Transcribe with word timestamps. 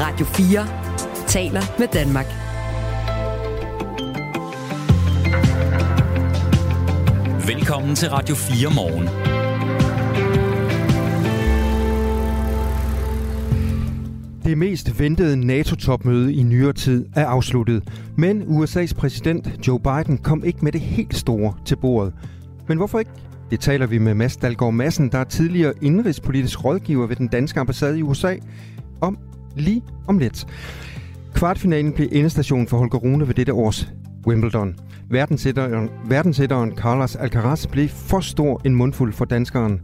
Radio 0.00 0.26
4 0.26 0.66
taler 1.26 1.62
med 1.78 1.88
Danmark. 1.88 2.26
Velkommen 7.46 7.94
til 7.96 8.08
Radio 8.10 8.34
4 8.34 8.74
morgen. 8.74 9.06
Det 14.44 14.58
mest 14.58 15.00
ventede 15.00 15.46
NATO-topmøde 15.46 16.34
i 16.34 16.42
nyere 16.42 16.72
tid 16.72 17.06
er 17.14 17.26
afsluttet, 17.26 17.88
men 18.16 18.42
USA's 18.42 18.94
præsident 18.94 19.68
Joe 19.68 19.80
Biden 19.80 20.18
kom 20.18 20.44
ikke 20.44 20.58
med 20.62 20.72
det 20.72 20.80
helt 20.80 21.16
store 21.16 21.54
til 21.64 21.76
bordet. 21.76 22.14
Men 22.68 22.78
hvorfor 22.78 22.98
ikke? 22.98 23.10
Det 23.50 23.60
taler 23.60 23.86
vi 23.86 23.98
med 23.98 24.14
Mads 24.14 24.36
Dalgaard 24.36 24.74
Madsen, 24.74 25.12
der 25.12 25.18
er 25.18 25.24
tidligere 25.24 25.72
indrigspolitisk 25.82 26.64
rådgiver 26.64 27.06
ved 27.06 27.16
den 27.16 27.28
danske 27.28 27.60
ambassade 27.60 27.98
i 27.98 28.02
USA, 28.02 28.34
om 29.00 29.18
lige 29.56 29.82
om 30.06 30.18
lidt. 30.18 30.46
Kvartfinalen 31.34 31.92
blev 31.92 32.08
endestation 32.12 32.66
for 32.66 32.76
Holger 32.78 32.98
Rune 32.98 33.28
ved 33.28 33.34
dette 33.34 33.52
års 33.52 33.92
Wimbledon. 34.26 34.74
Verdensætteren, 35.10 35.90
verdensætteren 36.04 36.72
Carlos 36.76 37.16
Alcaraz 37.16 37.66
blev 37.66 37.88
for 37.88 38.20
stor 38.20 38.60
en 38.64 38.74
mundfuld 38.74 39.12
for 39.12 39.24
danskeren. 39.24 39.80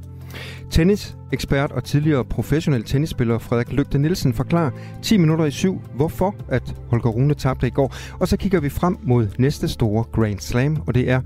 Tennis, 0.71 1.17
ekspert 1.33 1.73
og 1.73 1.85
tidligere 1.85 2.25
professionel 2.25 2.83
tennisspiller 2.83 3.39
Frederik 3.39 3.73
Lygte 3.73 3.99
Nielsen 3.99 4.35
forklarer 4.35 4.71
10 5.03 5.17
minutter 5.17 5.45
i 5.45 5.51
syv, 5.51 5.81
hvorfor 5.95 6.35
at 6.49 6.75
Holger 6.89 7.11
Rune 7.11 7.35
tabte 7.35 7.67
i 7.67 7.71
går. 7.71 7.95
Og 8.21 8.29
så 8.29 8.37
kigger 8.37 8.61
vi 8.61 8.69
frem 8.69 8.97
mod 9.03 9.29
næste 9.39 9.69
store 9.69 10.05
Grand 10.13 10.39
Slam, 10.39 10.83
og 10.87 10.95
det 10.95 11.11
er 11.11 11.21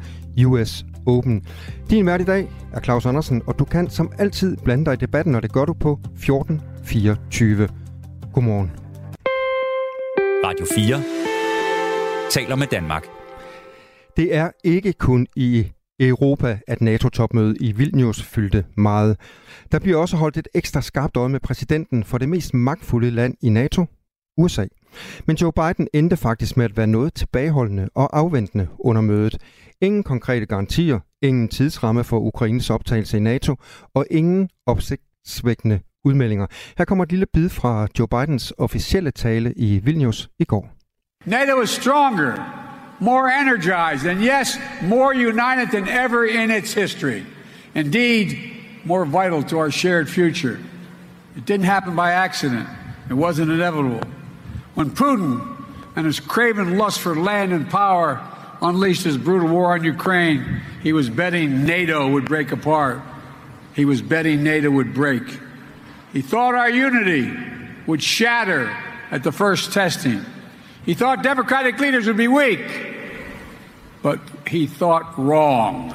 US 0.46 0.86
Open. 1.06 1.42
Din 1.90 2.06
vært 2.06 2.20
i 2.20 2.24
dag 2.24 2.48
er 2.72 2.80
Claus 2.80 3.06
Andersen, 3.06 3.42
og 3.46 3.58
du 3.58 3.64
kan 3.64 3.90
som 3.90 4.12
altid 4.18 4.56
blande 4.56 4.84
dig 4.84 4.92
i 4.92 4.96
debatten, 4.96 5.34
og 5.34 5.42
det 5.42 5.52
gør 5.52 5.64
du 5.64 5.72
på 5.72 6.00
1424. 6.14 7.68
Godmorgen. 8.36 8.70
Radio 10.44 10.66
4 10.74 12.30
taler 12.30 12.56
med 12.56 12.66
Danmark. 12.66 13.06
Det 14.16 14.34
er 14.34 14.50
ikke 14.64 14.92
kun 14.92 15.26
i 15.36 15.72
Europa, 16.00 16.58
at 16.66 16.80
NATO-topmødet 16.80 17.56
i 17.60 17.72
Vilnius 17.72 18.22
fyldte 18.22 18.64
meget. 18.76 19.16
Der 19.72 19.78
bliver 19.78 19.98
også 19.98 20.16
holdt 20.16 20.36
et 20.36 20.48
ekstra 20.54 20.80
skarpt 20.80 21.16
øje 21.16 21.28
med 21.28 21.40
præsidenten 21.40 22.04
for 22.04 22.18
det 22.18 22.28
mest 22.28 22.54
magtfulde 22.54 23.10
land 23.10 23.34
i 23.42 23.48
NATO, 23.48 23.84
USA. 24.38 24.66
Men 25.26 25.36
Joe 25.36 25.52
Biden 25.52 25.88
endte 25.94 26.16
faktisk 26.16 26.56
med 26.56 26.64
at 26.64 26.76
være 26.76 26.86
noget 26.86 27.14
tilbageholdende 27.14 27.88
og 27.94 28.18
afventende 28.18 28.68
under 28.78 29.02
mødet. 29.02 29.36
Ingen 29.80 30.02
konkrete 30.02 30.46
garantier, 30.46 31.00
ingen 31.22 31.48
tidsramme 31.48 32.04
for 32.04 32.18
Ukraines 32.18 32.70
optagelse 32.70 33.16
i 33.16 33.20
NATO 33.20 33.56
og 33.94 34.06
ingen 34.10 34.48
opsigtsvækkende 34.66 35.80
udmeldinger. 36.06 36.46
Her 36.78 36.84
kommer 36.84 37.04
et 37.04 37.12
lille 37.12 37.26
bid 37.32 37.48
fra 37.48 37.86
Joe 37.98 38.08
Bidens 38.08 38.52
officielle 38.58 39.10
tale 39.10 39.52
i 39.56 39.80
Vilnius 39.84 40.28
i 40.38 40.44
går. 40.44 40.68
NATO 41.26 41.60
is 41.62 41.70
stronger, 41.70 42.34
more 43.00 43.28
energized, 43.30 44.06
and 44.06 44.20
yes, 44.20 44.58
more 44.82 45.12
united 45.14 45.68
than 45.72 45.88
ever 45.88 46.24
in 46.24 46.50
its 46.50 46.74
history. 46.74 47.22
Indeed, 47.74 48.26
more 48.84 49.04
vital 49.04 49.42
to 49.42 49.58
our 49.58 49.70
shared 49.70 50.08
future. 50.08 50.58
It 51.36 51.44
didn't 51.48 51.66
happen 51.66 51.96
by 51.96 52.10
accident. 52.12 52.68
It 53.10 53.14
wasn't 53.14 53.50
inevitable. 53.50 54.00
When 54.74 54.90
Putin 54.90 55.40
and 55.96 56.06
his 56.06 56.20
craven 56.20 56.78
lust 56.78 57.00
for 57.00 57.16
land 57.16 57.52
and 57.52 57.68
power 57.68 58.20
unleashed 58.62 59.04
his 59.04 59.18
brutal 59.18 59.48
war 59.48 59.72
on 59.74 59.84
Ukraine, 59.84 60.60
he 60.82 60.92
was 60.92 61.10
betting 61.10 61.64
NATO 61.64 62.08
would 62.08 62.24
break 62.24 62.52
apart. 62.52 63.00
He 63.74 63.84
was 63.84 64.00
betting 64.02 64.42
NATO 64.42 64.70
would 64.70 64.94
break. 64.94 65.22
He 66.16 66.22
thought 66.22 66.54
our 66.54 66.70
unity 66.70 67.30
would 67.86 68.02
shatter 68.02 68.70
at 69.10 69.22
the 69.22 69.32
first 69.32 69.72
testing. 69.72 70.20
He 70.86 70.94
thought 70.94 71.22
democratic 71.22 71.78
leaders 71.78 72.06
would 72.06 72.16
be 72.16 72.28
weak, 72.28 72.64
but 74.02 74.18
he 74.46 74.66
thought 74.66 75.04
wrong. 75.18 75.92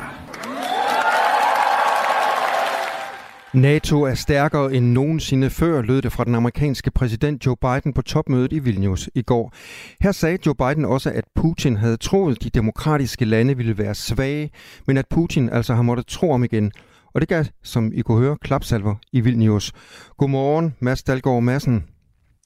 NATO 3.54 4.02
er 4.04 4.14
stærkere 4.14 4.74
end 4.74 4.86
nogensinde 4.86 5.50
før, 5.50 5.82
lød 5.82 6.02
det 6.02 6.12
fra 6.12 6.24
den 6.24 6.36
amerikanske 6.36 6.92
præsident 6.92 7.46
Joe 7.46 7.56
Biden 7.62 7.94
på 7.94 8.02
topmødet 8.02 8.54
i 8.54 8.60
Vilnius 8.60 9.10
i 9.16 9.22
går. 9.22 9.54
Her 10.02 10.12
sagde 10.12 10.38
Joe 10.46 10.56
Biden 10.56 10.86
også, 10.86 11.12
at 11.12 11.26
Putin 11.36 11.78
havde 11.78 11.98
troet, 11.98 12.44
de 12.44 12.50
demokratiske 12.50 13.26
lande 13.26 13.58
ville 13.58 13.78
være 13.78 13.96
svage, 13.96 14.52
men 14.88 14.98
at 14.98 15.06
Putin 15.10 15.50
altså 15.50 15.74
har 15.74 15.82
måttet 15.82 16.08
tro 16.08 16.32
om 16.32 16.44
igen. 16.44 16.72
Og 17.14 17.22
det 17.22 17.30
gav, 17.30 17.46
som 17.64 17.92
I 17.94 18.02
kunne 18.02 18.20
høre, 18.20 18.38
klapsalver 18.42 18.96
i 19.12 19.20
Vilnius. 19.20 19.72
Godmorgen, 20.18 20.76
Mads 20.80 21.04
Dalgaard 21.04 21.44
Madsen. 21.44 21.84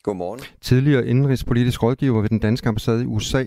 Godmorgen. 0.03 0.41
Tidligere 0.61 1.07
indrigspolitisk 1.07 1.83
rådgiver 1.83 2.21
ved 2.21 2.29
den 2.29 2.39
danske 2.39 2.69
ambassade 2.69 3.03
i 3.03 3.05
USA. 3.05 3.45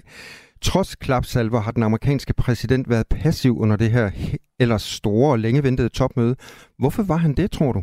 Trods 0.63 0.97
klapsalver 0.97 1.61
har 1.61 1.73
den 1.73 1.83
amerikanske 1.83 2.33
præsident 2.33 2.89
været 2.89 3.07
passiv 3.07 3.59
under 3.59 3.77
det 3.77 3.91
her 3.91 4.11
ellers 4.61 4.83
store 4.83 5.31
og 5.31 5.39
længe 5.39 5.63
ventede 5.63 5.89
topmøde. 5.89 6.37
Hvorfor 6.79 7.03
var 7.03 7.17
han 7.17 7.35
det, 7.35 7.51
tror 7.51 7.73
du? 7.73 7.83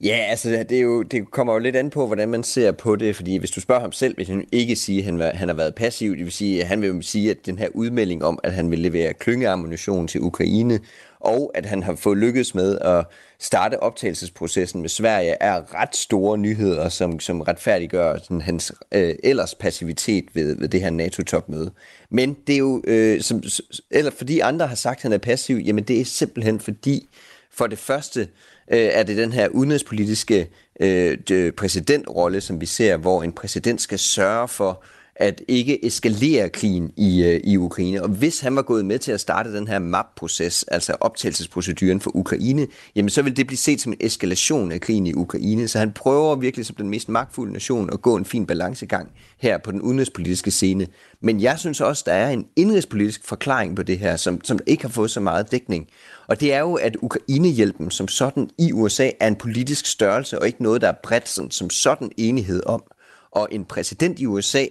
Ja, 0.00 0.16
altså 0.16 0.50
det, 0.68 0.72
er 0.72 0.80
jo, 0.80 1.02
det 1.02 1.30
kommer 1.30 1.52
jo 1.52 1.58
lidt 1.58 1.76
an 1.76 1.90
på, 1.90 2.06
hvordan 2.06 2.28
man 2.28 2.42
ser 2.42 2.72
på 2.72 2.96
det, 2.96 3.16
fordi 3.16 3.36
hvis 3.36 3.50
du 3.50 3.60
spørger 3.60 3.80
ham 3.80 3.92
selv, 3.92 4.18
vil 4.18 4.26
han 4.26 4.44
ikke 4.52 4.76
sige, 4.76 4.98
at 4.98 5.04
han, 5.04 5.18
var, 5.18 5.30
han 5.34 5.48
har 5.48 5.54
været 5.54 5.74
passiv. 5.74 6.16
Det 6.16 6.24
vil 6.24 6.32
sige, 6.32 6.62
at 6.62 6.68
han 6.68 6.82
vil 6.82 6.88
jo 6.88 7.02
sige, 7.02 7.30
at 7.30 7.46
den 7.46 7.58
her 7.58 7.68
udmelding 7.74 8.24
om, 8.24 8.38
at 8.42 8.52
han 8.52 8.70
vil 8.70 8.78
levere 8.78 9.14
klyngeammunition 9.14 10.08
til 10.08 10.20
Ukraine, 10.20 10.80
og 11.20 11.50
at 11.54 11.66
han 11.66 11.82
har 11.82 11.94
fået 11.94 12.18
lykkes 12.18 12.54
med 12.54 12.78
at 12.78 13.06
starte 13.38 13.82
optagelsesprocessen 13.82 14.80
med 14.80 14.88
Sverige, 14.88 15.36
er 15.40 15.74
ret 15.74 15.96
store 15.96 16.38
nyheder, 16.38 16.88
som, 16.88 17.20
som 17.20 17.40
retfærdiggør 17.40 18.18
sådan, 18.18 18.40
hans 18.40 18.72
øh, 18.92 19.14
ellers 19.24 19.54
passivitet 19.54 20.24
ved, 20.34 20.56
ved 20.56 20.68
det 20.68 20.80
her 20.80 20.90
NATO-topmøde. 20.90 21.70
Men 22.10 22.36
det 22.46 22.54
er 22.54 22.58
jo, 22.58 22.82
øh, 22.84 23.20
som, 23.20 23.42
eller 23.90 24.10
fordi 24.10 24.40
andre 24.40 24.66
har 24.66 24.74
sagt, 24.74 24.98
at 24.98 25.02
han 25.02 25.12
er 25.12 25.18
passiv, 25.18 25.56
jamen 25.56 25.84
det 25.84 26.00
er 26.00 26.04
simpelthen 26.04 26.60
fordi, 26.60 27.08
for 27.52 27.66
det 27.66 27.78
første 27.78 28.28
øh, 28.72 28.78
er 28.78 29.02
det 29.02 29.16
den 29.16 29.32
her 29.32 29.48
udenrigspolitiske 29.48 30.48
øh, 30.80 31.52
præsidentrolle, 31.52 32.40
som 32.40 32.60
vi 32.60 32.66
ser, 32.66 32.96
hvor 32.96 33.22
en 33.22 33.32
præsident 33.32 33.80
skal 33.80 33.98
sørge 33.98 34.48
for, 34.48 34.82
at 35.18 35.42
ikke 35.48 35.86
eskalere 35.86 36.48
krigen 36.48 36.92
i, 36.96 37.22
øh, 37.24 37.40
i 37.44 37.56
Ukraine. 37.56 38.02
Og 38.02 38.08
hvis 38.08 38.40
han 38.40 38.56
var 38.56 38.62
gået 38.62 38.84
med 38.84 38.98
til 38.98 39.12
at 39.12 39.20
starte 39.20 39.56
den 39.56 39.68
her 39.68 39.78
MAP-proces, 39.78 40.64
altså 40.68 40.96
optagelsesproceduren 41.00 42.00
for 42.00 42.16
Ukraine, 42.16 42.66
jamen 42.96 43.10
så 43.10 43.22
vil 43.22 43.36
det 43.36 43.46
blive 43.46 43.58
set 43.58 43.80
som 43.80 43.92
en 43.92 43.98
eskalation 44.00 44.72
af 44.72 44.80
krigen 44.80 45.06
i 45.06 45.14
Ukraine. 45.14 45.68
Så 45.68 45.78
han 45.78 45.92
prøver 45.92 46.36
virkelig 46.36 46.66
som 46.66 46.76
den 46.76 46.88
mest 46.88 47.08
magtfulde 47.08 47.52
nation 47.52 47.90
at 47.92 48.02
gå 48.02 48.16
en 48.16 48.24
fin 48.24 48.46
balancegang 48.46 49.08
her 49.38 49.58
på 49.58 49.72
den 49.72 49.82
udenrigspolitiske 49.82 50.50
scene. 50.50 50.86
Men 51.20 51.40
jeg 51.40 51.58
synes 51.58 51.80
også, 51.80 52.02
der 52.06 52.12
er 52.12 52.30
en 52.30 52.46
indrigspolitisk 52.56 53.20
forklaring 53.24 53.76
på 53.76 53.82
det 53.82 53.98
her, 53.98 54.16
som, 54.16 54.44
som 54.44 54.58
ikke 54.66 54.82
har 54.82 54.90
fået 54.90 55.10
så 55.10 55.20
meget 55.20 55.50
dækning. 55.52 55.86
Og 56.26 56.40
det 56.40 56.52
er 56.52 56.60
jo, 56.60 56.74
at 56.74 56.96
Ukrainehjælpen 57.02 57.90
som 57.90 58.08
sådan 58.08 58.50
i 58.58 58.72
USA 58.72 59.10
er 59.20 59.28
en 59.28 59.36
politisk 59.36 59.86
størrelse, 59.86 60.38
og 60.38 60.46
ikke 60.46 60.62
noget, 60.62 60.80
der 60.80 60.88
er 60.88 60.94
bredt 61.02 61.28
som, 61.28 61.50
som 61.50 61.70
sådan 61.70 62.10
enighed 62.16 62.62
om. 62.66 62.82
Og 63.30 63.48
en 63.50 63.64
præsident 63.64 64.18
i 64.18 64.26
USA 64.26 64.64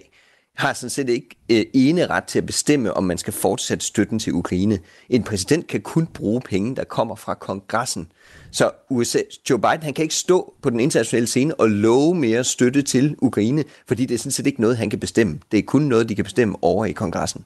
har 0.56 0.72
sådan 0.72 0.90
set 0.90 1.08
ikke 1.08 1.28
øh, 1.50 1.64
ene 1.74 2.06
ret 2.06 2.24
til 2.24 2.38
at 2.38 2.46
bestemme, 2.46 2.94
om 2.94 3.04
man 3.04 3.18
skal 3.18 3.32
fortsætte 3.32 3.86
støtten 3.86 4.18
til 4.18 4.32
Ukraine. 4.32 4.78
En 5.10 5.22
præsident 5.22 5.66
kan 5.66 5.80
kun 5.80 6.06
bruge 6.06 6.40
penge, 6.40 6.76
der 6.76 6.84
kommer 6.84 7.14
fra 7.14 7.34
kongressen. 7.34 8.08
Så 8.50 8.70
USA, 8.90 9.18
Joe 9.50 9.58
Biden 9.58 9.82
han 9.82 9.94
kan 9.94 10.02
ikke 10.02 10.14
stå 10.14 10.54
på 10.62 10.70
den 10.70 10.80
internationale 10.80 11.26
scene 11.26 11.60
og 11.60 11.70
love 11.70 12.14
mere 12.14 12.44
støtte 12.44 12.82
til 12.82 13.16
Ukraine, 13.18 13.64
fordi 13.88 14.06
det 14.06 14.14
er 14.14 14.18
sådan 14.18 14.32
set 14.32 14.46
ikke 14.46 14.60
noget, 14.60 14.76
han 14.76 14.90
kan 14.90 15.00
bestemme. 15.00 15.38
Det 15.52 15.58
er 15.58 15.62
kun 15.62 15.82
noget, 15.82 16.08
de 16.08 16.14
kan 16.14 16.24
bestemme 16.24 16.56
over 16.62 16.86
i 16.86 16.92
kongressen. 16.92 17.44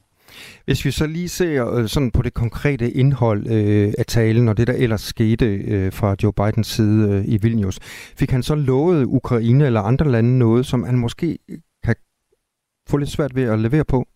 Hvis 0.65 0.85
vi 0.85 0.91
så 0.91 1.07
lige 1.07 1.29
ser 1.29 1.75
øh, 1.75 1.89
sådan 1.89 2.11
på 2.11 2.23
det 2.23 2.35
konkrete 2.35 2.91
indhold 2.91 3.47
øh, 3.47 3.93
af 3.99 4.07
talen, 4.07 4.49
og 4.49 4.57
det 4.57 4.67
der 4.67 4.73
ellers 4.73 5.01
skete 5.01 5.47
øh, 5.47 5.93
fra 5.93 6.17
Joe 6.23 6.33
Bidens 6.33 6.67
side 6.67 7.09
øh, 7.09 7.25
i 7.29 7.37
Vilnius, 7.37 7.79
fik 8.17 8.31
han 8.31 8.43
så 8.43 8.55
lovet 8.55 9.05
Ukraine 9.05 9.67
eller 9.67 9.81
andre 9.81 10.11
lande 10.11 10.39
noget, 10.39 10.67
som 10.67 10.83
han 10.83 10.99
måske 10.99 11.39
få 12.89 12.97
lidt 12.97 13.11
svært 13.11 13.35
ved 13.35 13.45
at 13.45 13.59
levere 13.59 13.85
på? 13.85 14.07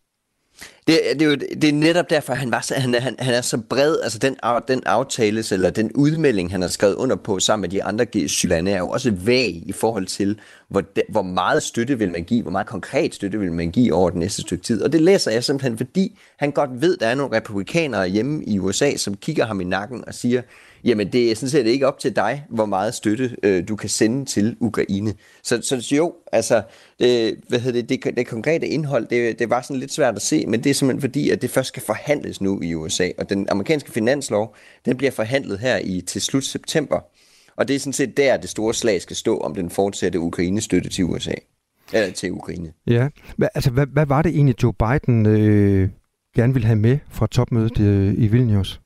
Det, 0.87 1.01
det, 1.13 1.23
er 1.23 1.27
jo, 1.27 1.35
det 1.35 1.65
er 1.65 1.73
netop 1.73 2.11
derfor, 2.11 2.35
han, 2.35 2.51
var 2.51 2.61
så, 2.61 2.75
han, 2.75 2.95
han, 2.95 3.17
han 3.19 3.35
er 3.35 3.41
så 3.41 3.59
bred. 3.59 4.01
Altså 4.03 4.19
den, 4.19 4.37
den 4.69 4.83
aftale, 4.87 5.45
eller 5.53 5.71
den 5.71 5.93
udmelding, 5.93 6.51
han 6.51 6.63
har 6.63 6.69
skrevet 6.69 6.95
under 6.95 7.17
på 7.17 7.39
sammen 7.39 7.61
med 7.61 7.69
de 7.69 7.85
andre 7.85 8.07
G7-lande, 8.17 8.71
er 8.71 8.79
jo 8.79 8.89
også 8.89 9.11
vag 9.11 9.63
i 9.67 9.73
forhold 9.73 10.07
til, 10.07 10.39
hvor, 10.69 10.81
de, 10.81 11.03
hvor 11.09 11.23
meget 11.23 11.63
støtte 11.63 11.99
vil 11.99 12.11
man 12.11 12.25
give, 12.25 12.43
hvor 12.43 12.51
meget 12.51 12.67
konkret 12.67 13.15
støtte 13.15 13.39
vil 13.39 13.53
man 13.53 13.71
give 13.71 13.95
over 13.95 14.11
den 14.11 14.21
næste 14.21 14.43
stykke 14.43 14.65
tid. 14.65 14.83
Og 14.83 14.93
det 14.93 15.01
læser 15.01 15.31
jeg 15.31 15.45
simpelthen, 15.45 15.77
fordi 15.77 16.19
han 16.39 16.51
godt 16.51 16.81
ved, 16.81 16.95
at 16.95 17.01
der 17.01 17.07
er 17.07 17.15
nogle 17.15 17.37
republikanere 17.37 18.09
hjemme 18.09 18.45
i 18.45 18.59
USA, 18.59 18.97
som 18.97 19.15
kigger 19.17 19.47
ham 19.47 19.61
i 19.61 19.65
nakken 19.65 20.05
og 20.07 20.15
siger, 20.15 20.43
jamen 20.85 21.13
det 21.13 21.31
er 21.31 21.35
sådan 21.35 21.49
set 21.49 21.67
ikke 21.67 21.87
op 21.87 21.99
til 21.99 22.17
dig, 22.17 22.45
hvor 22.49 22.67
meget 22.67 22.95
støtte 22.95 23.37
øh, 23.43 23.69
du 23.69 23.77
kan 23.77 23.89
sende 23.89 24.25
til 24.25 24.57
Ukraine. 24.61 25.15
Så, 25.43 25.63
så 25.63 25.97
jo, 25.97 26.15
altså, 26.33 26.63
det, 26.99 27.37
hvad 27.49 27.59
hedder 27.59 27.83
det, 27.83 28.05
det, 28.05 28.17
det 28.17 28.27
konkrete 28.27 28.67
indhold, 28.67 29.07
det, 29.07 29.39
det 29.39 29.51
var 29.51 29.63
sådan 29.63 29.77
lidt 29.77 29.93
svært 29.93 30.17
at 30.17 30.23
se, 30.23 30.47
men 30.47 30.65
det 30.65 30.71
er 30.71 30.75
simpelthen 30.75 31.01
fordi, 31.01 31.31
at 31.31 31.43
det 31.43 31.51
først 31.51 31.69
skal 31.69 31.83
forhandles 31.83 32.41
nu 32.41 32.61
i 32.61 32.75
USA, 32.75 33.09
og 33.19 33.29
den 33.31 33.47
amerikanske 33.51 33.93
finanslov, 33.93 34.57
den 34.85 34.97
bliver 34.97 35.11
forhandlet 35.11 35.59
her 35.59 35.79
i 35.85 36.01
til 36.01 36.21
slut 36.21 36.45
september. 36.45 37.01
Og 37.57 37.69
det 37.69 37.77
er 37.77 37.81
sådan 37.81 37.93
set 37.93 38.17
der, 38.17 38.37
det 38.37 38.51
store 38.51 38.75
slag 38.75 39.03
skal 39.03 39.17
stå 39.17 39.39
om 39.39 39.55
den 39.55 39.71
fortsatte 39.71 40.21
Ukraine-støtte 40.21 40.89
til 40.89 41.05
USA. 41.05 41.35
eller 41.93 42.13
til 42.13 42.33
Ukraine. 42.33 42.73
Ja, 42.87 43.09
Hva, 43.37 43.49
altså 43.55 43.71
hvad, 43.71 43.87
hvad 43.87 44.07
var 44.07 44.23
det 44.23 44.35
egentlig, 44.35 44.63
Joe 44.63 44.73
Biden 44.73 45.27
øh, 45.27 45.89
gerne 46.37 46.53
ville 46.53 46.67
have 46.67 46.77
med 46.77 46.99
fra 47.11 47.27
topmødet 47.27 47.81
øh, 47.81 48.15
i 48.19 48.27
Vilnius? 48.27 48.81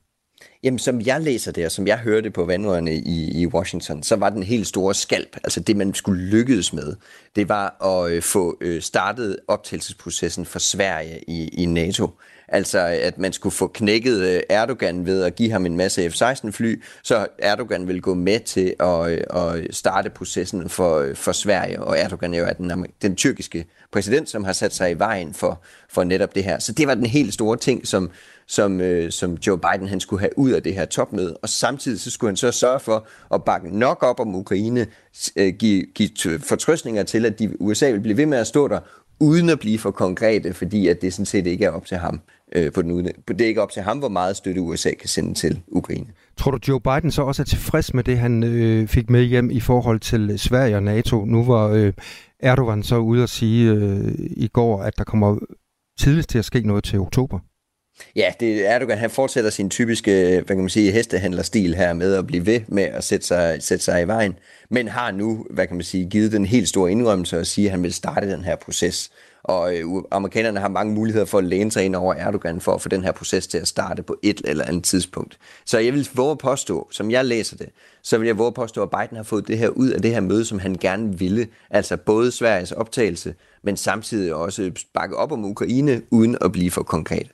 Jamen, 0.63 0.79
som 0.79 1.01
jeg 1.01 1.21
læser 1.21 1.51
det, 1.51 1.65
og 1.65 1.71
som 1.71 1.87
jeg 1.87 1.97
hørte 1.97 2.31
på 2.31 2.45
vandrørene 2.45 2.95
i, 2.95 3.41
i 3.41 3.47
Washington, 3.47 4.03
så 4.03 4.15
var 4.15 4.29
den 4.29 4.43
helt 4.43 4.67
store 4.67 4.93
skalp, 4.93 5.37
altså 5.43 5.59
det, 5.59 5.77
man 5.77 5.93
skulle 5.93 6.23
lykkedes 6.23 6.73
med, 6.73 6.95
det 7.35 7.49
var 7.49 7.85
at 7.85 8.11
øh, 8.11 8.21
få 8.21 8.57
øh, 8.61 8.81
startet 8.81 9.39
optagelsesprocessen 9.47 10.45
for 10.45 10.59
Sverige 10.59 11.23
i, 11.27 11.47
i 11.47 11.65
NATO. 11.65 12.09
Altså, 12.51 12.79
at 12.79 13.17
man 13.17 13.33
skulle 13.33 13.53
få 13.53 13.67
knækket 13.67 14.19
øh, 14.19 14.41
Erdogan 14.49 15.05
ved 15.05 15.23
at 15.23 15.35
give 15.35 15.51
ham 15.51 15.65
en 15.65 15.77
masse 15.77 16.09
F-16-fly, 16.09 16.81
så 17.03 17.27
Erdogan 17.37 17.87
vil 17.87 18.01
gå 18.01 18.13
med 18.13 18.39
til 18.39 18.75
at, 18.79 19.09
øh, 19.09 19.23
at 19.35 19.75
starte 19.75 20.09
processen 20.09 20.69
for, 20.69 20.99
øh, 20.99 21.15
for 21.15 21.31
Sverige. 21.31 21.81
Og 21.81 21.99
Erdogan 21.99 22.33
er 22.33 22.39
jo 22.39 22.47
den, 22.57 22.85
den 23.01 23.15
tyrkiske 23.15 23.65
præsident, 23.91 24.29
som 24.29 24.43
har 24.43 24.53
sat 24.53 24.73
sig 24.73 24.91
i 24.91 24.99
vejen 24.99 25.33
for, 25.33 25.61
for 25.89 26.03
netop 26.03 26.35
det 26.35 26.43
her. 26.43 26.59
Så 26.59 26.71
det 26.71 26.87
var 26.87 26.95
den 26.95 27.05
helt 27.05 27.33
store 27.33 27.57
ting, 27.57 27.87
som, 27.87 28.11
som, 28.49 28.81
øh, 28.81 29.11
som 29.11 29.33
Joe 29.47 29.57
Biden 29.57 29.87
han 29.87 29.99
skulle 29.99 30.19
have 30.19 30.37
ud 30.37 30.51
af 30.51 30.63
det 30.63 30.73
her 30.73 30.85
topmøde. 30.85 31.37
Og 31.37 31.49
samtidig 31.49 31.99
så 31.99 32.11
skulle 32.11 32.29
han 32.29 32.37
så 32.37 32.51
sørge 32.51 32.79
for 32.79 33.07
at 33.33 33.43
bakke 33.43 33.77
nok 33.77 34.03
op 34.03 34.19
om 34.19 34.35
Ukraine, 34.35 34.87
øh, 35.35 35.53
give, 35.53 35.85
give 35.95 36.39
fortrøstninger 36.39 37.03
til, 37.03 37.25
at 37.25 37.39
de, 37.39 37.61
USA 37.61 37.91
vil 37.91 37.99
blive 37.99 38.17
ved 38.17 38.25
med 38.25 38.37
at 38.37 38.47
stå 38.47 38.67
der, 38.67 38.79
uden 39.19 39.49
at 39.49 39.59
blive 39.59 39.79
for 39.79 39.91
konkrete, 39.91 40.53
fordi 40.53 40.87
at 40.87 41.01
det 41.01 41.13
sådan 41.13 41.25
set 41.25 41.47
ikke 41.47 41.65
er 41.65 41.69
op 41.69 41.85
til 41.85 41.97
ham. 41.97 42.21
Øh, 42.55 42.71
på 42.71 42.81
den 42.81 43.05
Det 43.27 43.41
er 43.41 43.45
ikke 43.45 43.61
op 43.61 43.71
til 43.71 43.81
ham, 43.81 43.99
hvor 43.99 44.09
meget 44.09 44.35
støtte 44.35 44.61
USA 44.61 44.91
kan 44.99 45.09
sende 45.09 45.33
til 45.33 45.61
Ukraine. 45.67 46.07
Tror 46.37 46.51
du, 46.51 46.59
Joe 46.67 46.81
Biden 46.81 47.11
så 47.11 47.21
også 47.21 47.41
er 47.41 47.45
tilfreds 47.45 47.93
med 47.93 48.03
det, 48.03 48.17
han 48.17 48.43
øh, 48.43 48.87
fik 48.87 49.09
med 49.09 49.23
hjem 49.23 49.51
i 49.51 49.59
forhold 49.59 49.99
til 49.99 50.39
Sverige 50.39 50.75
og 50.75 50.83
NATO? 50.83 51.25
Nu 51.25 51.43
var 51.43 51.67
øh, 51.67 51.93
Erdogan 52.39 52.83
så 52.83 52.97
ude 52.97 53.23
at 53.23 53.29
sige 53.29 53.71
øh, 53.71 54.13
i 54.17 54.47
går, 54.47 54.83
at 54.83 54.97
der 54.97 55.03
kommer 55.03 55.37
tidligst 55.99 56.29
til 56.29 56.39
at 56.39 56.45
ske 56.45 56.61
noget 56.61 56.83
til 56.83 56.99
oktober. 56.99 57.39
Ja, 58.15 58.33
det 58.39 58.65
er 58.65 58.69
Erdogan, 58.69 58.97
han 58.97 59.09
fortsætter 59.09 59.49
sin 59.49 59.69
typiske, 59.69 60.11
hvad 60.11 60.55
kan 60.55 60.59
man 60.59 60.69
sige, 60.69 60.91
hestehandlerstil 60.91 61.75
her 61.75 61.93
med 61.93 62.13
at 62.13 62.27
blive 62.27 62.45
ved 62.45 62.61
med 62.67 62.83
at 62.83 63.03
sætte 63.03 63.27
sig, 63.27 63.63
sætte 63.63 63.83
sig 63.83 64.01
i 64.01 64.07
vejen, 64.07 64.35
men 64.69 64.87
har 64.87 65.11
nu, 65.11 65.45
hvad 65.49 65.67
kan 65.67 65.75
man 65.75 65.83
sige, 65.83 66.09
givet 66.09 66.31
den 66.31 66.45
helt 66.45 66.69
store 66.69 66.91
indrømmelse 66.91 67.39
og 67.39 67.47
sige, 67.47 67.67
at 67.67 67.71
han 67.71 67.83
vil 67.83 67.93
starte 67.93 68.31
den 68.31 68.43
her 68.43 68.55
proces. 68.55 69.11
Og 69.43 69.77
øh, 69.77 69.85
amerikanerne 70.11 70.59
har 70.59 70.67
mange 70.67 70.93
muligheder 70.93 71.25
for 71.25 71.37
at 71.37 71.43
læne 71.43 71.71
sig 71.71 71.85
ind 71.85 71.95
over 71.95 72.13
Erdogan 72.13 72.61
for 72.61 72.73
at 72.73 72.81
få 72.81 72.89
den 72.89 73.03
her 73.03 73.11
proces 73.11 73.47
til 73.47 73.57
at 73.57 73.67
starte 73.67 74.03
på 74.03 74.15
et 74.23 74.41
eller 74.45 74.65
andet 74.65 74.83
tidspunkt. 74.83 75.37
Så 75.65 75.79
jeg 75.79 75.93
vil 75.93 76.09
våge 76.13 76.31
at 76.31 76.37
påstå, 76.37 76.87
som 76.91 77.11
jeg 77.11 77.25
læser 77.25 77.57
det, 77.57 77.69
så 78.03 78.17
vil 78.17 78.25
jeg 78.25 78.37
våge 78.37 78.47
at 78.47 78.53
påstå, 78.53 78.83
at 78.83 78.89
Biden 78.89 79.17
har 79.17 79.23
fået 79.23 79.47
det 79.47 79.57
her 79.57 79.69
ud 79.69 79.89
af 79.89 80.01
det 80.01 80.11
her 80.11 80.19
møde, 80.19 80.45
som 80.45 80.59
han 80.59 80.75
gerne 80.75 81.19
ville. 81.19 81.47
Altså 81.69 81.97
både 81.97 82.31
Sveriges 82.31 82.71
optagelse, 82.71 83.35
men 83.63 83.77
samtidig 83.77 84.33
også 84.33 84.71
bakke 84.93 85.15
op 85.15 85.31
om 85.31 85.45
Ukraine, 85.45 86.01
uden 86.11 86.37
at 86.41 86.51
blive 86.51 86.71
for 86.71 86.83
konkret. 86.83 87.31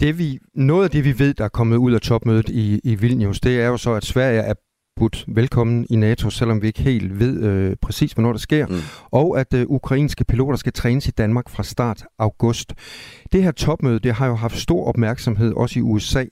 Det 0.00 0.18
vi, 0.18 0.38
noget 0.54 0.84
af 0.84 0.90
det, 0.90 1.04
vi 1.04 1.18
ved, 1.18 1.34
der 1.34 1.44
er 1.44 1.48
kommet 1.48 1.76
ud 1.76 1.92
af 1.92 2.00
topmødet 2.00 2.48
i, 2.48 2.80
i 2.84 2.94
Vilnius, 2.94 3.40
det 3.40 3.60
er 3.60 3.66
jo 3.66 3.76
så, 3.76 3.92
at 3.92 4.04
Sverige 4.04 4.40
er 4.40 4.54
budt 4.96 5.24
velkommen 5.28 5.86
i 5.90 5.96
NATO, 5.96 6.30
selvom 6.30 6.62
vi 6.62 6.66
ikke 6.66 6.82
helt 6.82 7.18
ved 7.18 7.42
øh, 7.42 7.76
præcis, 7.82 8.12
hvornår 8.12 8.32
det 8.32 8.40
sker, 8.40 8.66
mm. 8.66 8.74
og 9.10 9.40
at 9.40 9.54
øh, 9.54 9.66
ukrainske 9.68 10.24
piloter 10.24 10.56
skal 10.56 10.72
trænes 10.72 11.08
i 11.08 11.10
Danmark 11.10 11.48
fra 11.48 11.62
start 11.62 12.04
august. 12.18 12.74
Det 13.32 13.42
her 13.42 13.50
topmøde, 13.50 13.98
det 13.98 14.14
har 14.14 14.26
jo 14.26 14.34
haft 14.34 14.58
stor 14.58 14.84
opmærksomhed 14.84 15.52
også 15.56 15.78
i 15.78 15.82
USA. 15.82 16.24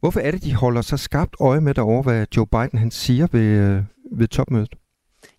Hvorfor 0.00 0.20
er 0.20 0.30
det, 0.30 0.44
de 0.44 0.54
holder 0.54 0.80
så 0.80 0.96
skarpt 0.96 1.36
øje 1.40 1.60
med 1.60 1.74
derovre, 1.74 2.02
hvad 2.02 2.26
Joe 2.36 2.46
Biden 2.46 2.78
han 2.78 2.90
siger 2.90 3.26
ved, 3.32 3.40
øh, 3.40 3.82
ved 4.12 4.28
topmødet? 4.28 4.74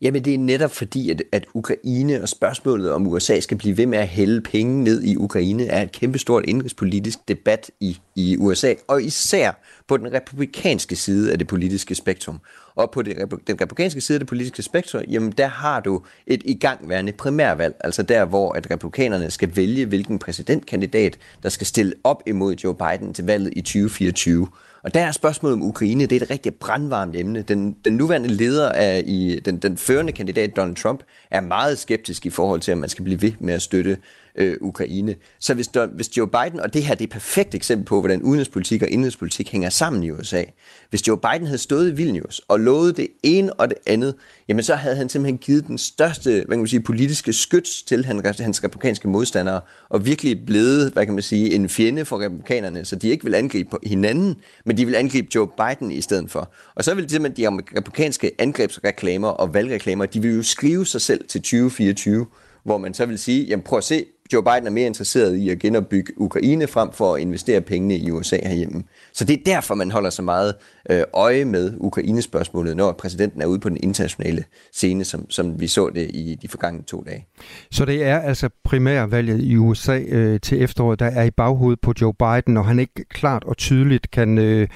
Jamen 0.02 0.26
det 0.26 0.34
er 0.34 0.38
netop 0.38 0.72
fordi, 0.72 1.10
at, 1.10 1.24
at 1.32 1.46
Ukraine 1.54 2.22
og 2.22 2.30
spørgsmålet 2.30 2.92
om 2.92 3.08
USA 3.08 3.40
skal 3.40 3.58
blive 3.58 3.78
ved 3.78 3.86
med 3.86 3.98
at 3.98 4.08
hælde 4.08 4.42
penge 4.42 4.84
ned 4.84 5.04
i 5.04 5.16
Ukraine, 5.16 5.66
er 5.66 5.82
et 5.82 5.92
kæmpestort 5.92 6.46
indrigspolitisk 6.48 7.20
debat 7.28 7.72
i, 7.80 7.98
i 8.16 8.38
USA, 8.38 8.74
og 8.88 9.04
især 9.04 9.52
på 9.88 9.98
den 9.98 10.14
republikanske 10.14 10.96
side 10.96 11.32
af 11.32 11.38
det 11.38 11.48
politiske 11.48 11.96
spektrum. 11.96 12.40
Og 12.76 12.92
på 12.92 13.02
det, 13.02 13.18
den 13.48 13.62
republikanske 13.62 14.02
side 14.02 14.16
af 14.16 14.20
det 14.20 14.28
politiske 14.28 14.62
spektrum, 14.62 15.02
jamen 15.10 15.32
der 15.32 15.48
har 15.48 15.80
du 15.80 16.02
et 16.28 16.42
igangværende 16.46 17.12
primærvalg, 17.12 17.76
altså 17.80 18.04
der, 18.04 18.26
hvor 18.26 18.54
at 18.54 18.72
republikanerne 18.72 19.32
skal 19.32 19.56
vælge, 19.56 19.86
hvilken 19.86 20.20
præsidentkandidat, 20.20 21.18
der 21.44 21.50
skal 21.50 21.68
stille 21.68 21.94
op 22.04 22.24
imod 22.26 22.56
Joe 22.56 22.76
Biden 22.76 23.14
til 23.14 23.26
valget 23.26 23.54
i 23.56 23.62
2024. 23.62 24.48
Og 24.84 24.94
der 24.94 25.02
er 25.02 25.12
spørgsmålet 25.12 25.54
om 25.54 25.64
Ukraine, 25.64 26.06
det 26.06 26.16
er 26.16 26.22
et 26.22 26.30
rigtig 26.30 26.56
brandvarmt 26.56 27.16
emne. 27.16 27.42
Den, 27.42 27.76
den 27.86 27.94
nuværende 27.94 28.30
leder 28.30 28.72
af 28.72 29.04
i 29.06 29.40
den, 29.46 29.58
den 29.58 29.78
førende 29.78 30.12
kandidat, 30.14 30.56
Donald 30.56 30.76
Trump, 30.76 31.04
er 31.32 31.42
meget 31.42 31.78
skeptisk 31.78 32.26
i 32.26 32.30
forhold 32.30 32.62
til, 32.62 32.72
at 32.72 32.78
man 32.78 32.90
skal 32.90 33.04
blive 33.04 33.22
ved 33.22 33.32
med 33.40 33.54
at 33.54 33.62
støtte 33.62 33.98
øh, 34.38 34.58
Ukraine. 34.62 35.16
Så 35.40 35.54
hvis, 35.54 35.68
der, 35.68 35.88
hvis 35.88 36.18
Joe 36.18 36.28
Biden, 36.28 36.60
og 36.60 36.74
det 36.74 36.84
her 36.84 36.96
det 36.96 37.02
er 37.02 37.08
et 37.08 37.12
perfekt 37.12 37.56
eksempel 37.56 37.86
på, 37.86 38.00
hvordan 38.00 38.22
udenrigspolitik 38.22 38.82
og 38.82 38.90
indrigspolitik 38.90 39.52
hænger 39.52 39.70
sammen 39.70 40.04
i 40.04 40.12
USA. 40.12 40.44
Hvis 40.90 41.08
Joe 41.08 41.18
Biden 41.18 41.48
havde 41.48 41.58
stået 41.58 41.90
i 41.90 41.94
Vilnius 41.94 42.42
og 42.48 42.60
lovet 42.60 42.98
det 42.98 43.08
ene 43.24 43.54
og 43.54 43.70
det 43.70 43.78
andet, 43.88 44.16
jamen 44.48 44.64
så 44.64 44.76
havde 44.76 44.96
han 44.96 45.10
simpelthen 45.10 45.38
givet 45.38 45.68
den 45.68 45.78
største 45.78 46.32
hvad 46.32 46.46
kan 46.46 46.58
man 46.58 46.68
sige, 46.68 46.82
politiske 46.82 47.34
skyts 47.34 47.84
til 47.84 48.06
hans 48.06 48.64
republikanske 48.64 49.08
modstandere, 49.08 49.62
og 49.90 50.06
virkelig 50.06 50.46
blevet, 50.46 50.94
hvad 50.94 51.06
kan 51.06 51.14
man 51.14 51.24
sige, 51.24 51.54
en 51.54 51.70
fjende 51.70 52.06
for 52.06 52.20
republikanerne, 52.20 52.86
så 52.86 52.96
de 52.96 53.10
ikke 53.10 53.24
vil 53.24 53.36
angribe 53.36 53.78
hinanden, 53.84 54.36
men 54.66 54.78
de 54.78 54.86
vil 54.86 54.96
angribe 54.96 55.28
Joe 55.36 55.48
Biden 55.48 55.92
i 55.92 56.02
stedet 56.02 56.32
for. 56.32 56.54
Og 56.76 56.84
så 56.84 56.96
vil 56.96 57.10
simpelthen 57.10 57.58
de 57.58 57.64
republikanske 57.78 58.32
angrebsreklamer 58.40 59.28
og 59.28 59.54
valgreklamer, 59.54 60.06
de 60.06 60.22
vil 60.22 60.36
jo 60.36 60.44
skrive 60.44 60.86
sig 60.86 61.02
selv 61.02 61.28
til 61.28 61.42
2024, 61.42 62.26
hvor 62.64 62.78
man 62.78 62.94
så 62.94 63.06
vil 63.06 63.20
sige, 63.20 63.44
jamen 63.44 63.64
prøv 63.64 63.78
at 63.78 63.84
se, 63.84 64.06
Joe 64.34 64.44
Biden 64.44 64.68
er 64.68 64.72
mere 64.72 64.86
interesseret 64.86 65.36
i 65.36 65.50
at 65.50 65.60
genopbygge 65.60 66.14
Ukraine 66.18 66.68
frem 66.68 66.92
for 66.92 67.16
at 67.16 67.22
investere 67.22 67.62
pengene 67.62 67.98
i 67.98 68.12
USA 68.12 68.38
herhjemme. 68.44 68.84
Så 69.14 69.26
det 69.26 69.34
er 69.34 69.44
derfor, 69.46 69.76
man 69.76 69.92
holder 69.92 70.10
så 70.10 70.22
meget 70.22 70.56
øh, 70.90 71.04
øje 71.14 71.46
med 71.46 71.74
Ukraine-spørgsmålet, 71.78 72.78
når 72.78 72.92
præsidenten 72.92 73.42
er 73.42 73.46
ude 73.46 73.60
på 73.60 73.70
den 73.70 73.78
internationale 73.84 74.44
scene, 74.74 75.04
som, 75.04 75.30
som 75.30 75.60
vi 75.60 75.68
så 75.68 75.90
det 75.90 76.12
i 76.14 76.38
de 76.42 76.48
forgangne 76.48 76.84
to 76.84 77.04
dage. 77.08 77.26
Så 77.72 77.86
det 77.86 78.04
er 78.04 78.20
altså 78.20 78.50
primærvalget 78.64 79.42
i 79.42 79.58
USA 79.58 80.00
øh, 80.00 80.40
til 80.40 80.64
efteråret, 80.64 81.00
der 81.00 81.06
er 81.06 81.24
i 81.24 81.32
baghovedet 81.32 81.80
på 81.82 81.94
Joe 82.02 82.14
Biden, 82.14 82.58
og 82.58 82.66
han 82.66 82.80
ikke 82.80 83.06
klart 83.10 83.44
og 83.44 83.58
tydeligt 83.58 84.12
kan... 84.12 84.38
Øh, 84.38 84.68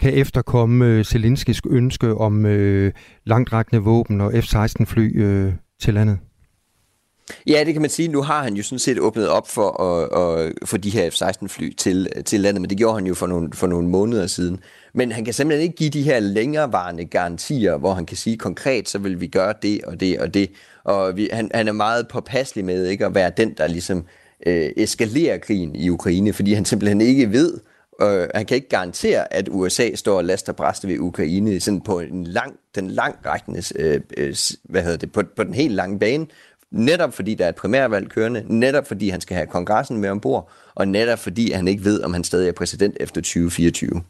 kan 0.00 0.14
efterkomme 0.14 0.86
øh, 0.86 1.04
Zelenskis 1.04 1.60
ønske 1.70 2.14
om 2.14 2.46
øh, 2.46 2.92
langtrækkende 3.24 3.82
våben 3.82 4.20
og 4.20 4.32
F-16-fly 4.34 5.22
øh, 5.22 5.52
til 5.80 5.94
landet? 5.94 6.18
Ja, 7.46 7.62
det 7.66 7.72
kan 7.72 7.80
man 7.80 7.90
sige. 7.90 8.08
Nu 8.08 8.22
har 8.22 8.42
han 8.42 8.54
jo 8.54 8.62
sådan 8.62 8.78
set 8.78 8.98
åbnet 8.98 9.28
op 9.28 9.48
for 9.48 9.82
at, 9.82 10.48
at 10.48 10.52
få 10.64 10.76
de 10.76 10.90
her 10.90 11.10
F-16-fly 11.10 11.74
til, 11.76 12.08
til 12.24 12.40
landet, 12.40 12.60
men 12.60 12.70
det 12.70 12.78
gjorde 12.78 12.94
han 12.94 13.06
jo 13.06 13.14
for 13.14 13.26
nogle, 13.26 13.52
for 13.52 13.66
nogle 13.66 13.88
måneder 13.88 14.26
siden. 14.26 14.60
Men 14.94 15.12
han 15.12 15.24
kan 15.24 15.34
simpelthen 15.34 15.62
ikke 15.62 15.76
give 15.76 15.90
de 15.90 16.02
her 16.02 16.20
længerevarende 16.20 17.04
garantier, 17.04 17.76
hvor 17.76 17.94
han 17.94 18.06
kan 18.06 18.16
sige 18.16 18.36
konkret, 18.36 18.88
så 18.88 18.98
vil 18.98 19.20
vi 19.20 19.26
gøre 19.26 19.54
det 19.62 19.84
og 19.84 20.00
det 20.00 20.18
og 20.18 20.34
det. 20.34 20.50
Og 20.84 21.16
vi, 21.16 21.28
han, 21.32 21.50
han 21.54 21.68
er 21.68 21.72
meget 21.72 22.08
påpasselig 22.08 22.64
med 22.64 22.86
ikke 22.86 23.06
at 23.06 23.14
være 23.14 23.32
den, 23.36 23.54
der 23.58 23.66
ligesom 23.66 24.04
øh, 24.46 24.70
eskalerer 24.76 25.38
krigen 25.38 25.76
i 25.76 25.88
Ukraine, 25.88 26.32
fordi 26.32 26.52
han 26.52 26.64
simpelthen 26.64 27.00
ikke 27.00 27.32
ved, 27.32 27.60
Øh, 28.02 28.28
han 28.34 28.46
kan 28.46 28.54
ikke 28.54 28.68
garantere, 28.68 29.34
at 29.34 29.48
USA 29.50 29.94
står 29.94 30.16
og 30.16 30.24
laster 30.24 30.52
bræste 30.52 30.88
ved 30.88 30.98
Ukraine 30.98 31.60
sådan 31.60 31.80
på 31.80 32.00
en 32.00 32.24
lang, 32.24 32.56
den 32.74 32.90
lang 32.90 33.16
rækkende, 33.26 33.62
øh, 33.76 34.00
øh, 34.16 34.36
hvad 34.62 34.82
hedder 34.82 34.96
det, 34.96 35.12
på, 35.12 35.22
på 35.36 35.44
den 35.44 35.54
helt 35.54 35.74
lange 35.74 35.98
bane, 35.98 36.26
Netop 36.74 37.14
fordi 37.14 37.34
der 37.34 37.44
er 37.44 37.48
et 37.48 37.54
primærvalg 37.54 38.08
kørende, 38.08 38.44
netop 38.48 38.86
fordi 38.86 39.08
han 39.08 39.20
skal 39.20 39.36
have 39.36 39.46
kongressen 39.46 40.00
med 40.00 40.10
ombord, 40.10 40.50
og 40.74 40.88
netop 40.88 41.18
fordi 41.18 41.52
han 41.52 41.68
ikke 41.68 41.84
ved, 41.84 42.02
om 42.02 42.12
han 42.12 42.24
stadig 42.24 42.48
er 42.48 42.52
præsident 42.52 42.96
efter 43.00 43.20
2024. 43.20 44.02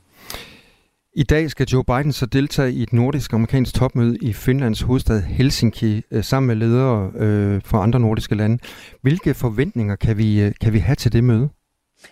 I 1.16 1.23
dag 1.23 1.50
skal 1.50 1.66
Joe 1.66 1.85
Biden 1.85 2.12
så 2.12 2.26
deltage 2.26 2.73
i 2.73 2.83
et 2.83 2.92
nordisk-amerikansk 2.92 3.75
topmøde 3.75 4.16
i 4.23 4.33
Finlands 4.33 4.80
hovedstad 4.80 5.21
Helsinki 5.21 6.02
øh, 6.11 6.25
sammen 6.25 6.47
med 6.47 6.56
ledere 6.56 7.12
øh, 7.16 7.62
fra 7.64 7.83
andre 7.83 8.00
nordiske 8.00 8.35
lande. 8.35 8.59
Hvilke 9.02 9.35
forventninger 9.35 9.97
kan 9.97 10.18
vi, 10.18 10.40
øh, 10.40 10.52
kan 10.61 10.73
vi 10.73 10.78
have 10.78 10.97
til 10.97 11.12
det 11.12 11.25
møde? 11.25 11.49